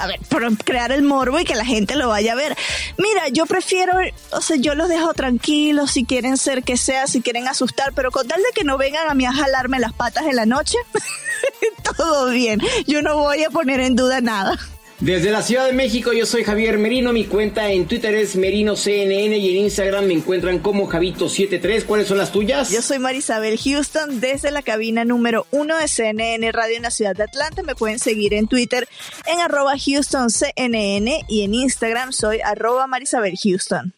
a 0.00 0.06
ver, 0.06 0.20
por 0.28 0.56
crear 0.58 0.92
el 0.92 1.02
morbo 1.02 1.38
y 1.38 1.44
que 1.44 1.54
la 1.54 1.64
gente 1.64 1.94
lo 1.94 2.08
vaya 2.08 2.32
a 2.32 2.36
ver. 2.36 2.56
Mira, 2.96 3.28
yo 3.28 3.46
prefiero, 3.46 3.92
o 4.32 4.40
sea, 4.40 4.56
yo 4.56 4.74
los 4.74 4.88
dejo 4.88 5.12
tranquilos 5.14 5.92
si 5.92 6.04
quieren 6.04 6.36
ser 6.36 6.62
que 6.62 6.76
sea, 6.76 7.06
si 7.06 7.20
quieren 7.20 7.48
asustar, 7.48 7.92
pero 7.94 8.10
con 8.10 8.26
tal 8.26 8.40
de 8.42 8.50
que 8.54 8.64
no 8.64 8.78
vengan 8.78 9.08
a 9.08 9.14
mí 9.14 9.26
a 9.26 9.32
jalarme 9.32 9.78
las 9.78 9.92
patas 9.92 10.24
en 10.26 10.36
la 10.36 10.46
noche, 10.46 10.78
todo 11.96 12.30
bien. 12.30 12.60
Yo 12.86 13.02
no 13.02 13.16
voy 13.16 13.44
a 13.44 13.50
poner 13.50 13.80
en 13.80 13.96
duda 13.96 14.20
nada. 14.20 14.58
Desde 15.00 15.30
la 15.30 15.40
Ciudad 15.40 15.64
de 15.64 15.72
México, 15.72 16.12
yo 16.12 16.26
soy 16.26 16.44
Javier 16.44 16.76
Merino. 16.76 17.14
Mi 17.14 17.24
cuenta 17.24 17.70
en 17.70 17.86
Twitter 17.86 18.14
es 18.14 18.36
MerinoCNN 18.36 19.32
y 19.32 19.48
en 19.48 19.56
Instagram 19.64 20.04
me 20.04 20.12
encuentran 20.12 20.58
como 20.58 20.90
Javito73. 20.90 21.84
¿Cuáles 21.86 22.06
son 22.06 22.18
las 22.18 22.32
tuyas? 22.32 22.70
Yo 22.70 22.82
soy 22.82 22.98
Marisabel 22.98 23.58
Houston 23.58 24.20
desde 24.20 24.50
la 24.50 24.60
cabina 24.60 25.06
número 25.06 25.46
uno 25.52 25.78
de 25.78 25.88
CNN 25.88 26.52
Radio 26.52 26.76
en 26.76 26.82
la 26.82 26.90
ciudad 26.90 27.16
de 27.16 27.22
Atlanta. 27.22 27.62
Me 27.62 27.74
pueden 27.74 27.98
seguir 27.98 28.34
en 28.34 28.46
Twitter 28.46 28.86
en 29.24 29.40
arroba 29.40 29.72
HoustonCNN 29.72 31.08
y 31.28 31.44
en 31.44 31.54
Instagram 31.54 32.12
soy 32.12 32.40
arroba 32.44 32.86
Marisabel 32.86 33.38
Houston. 33.42 33.94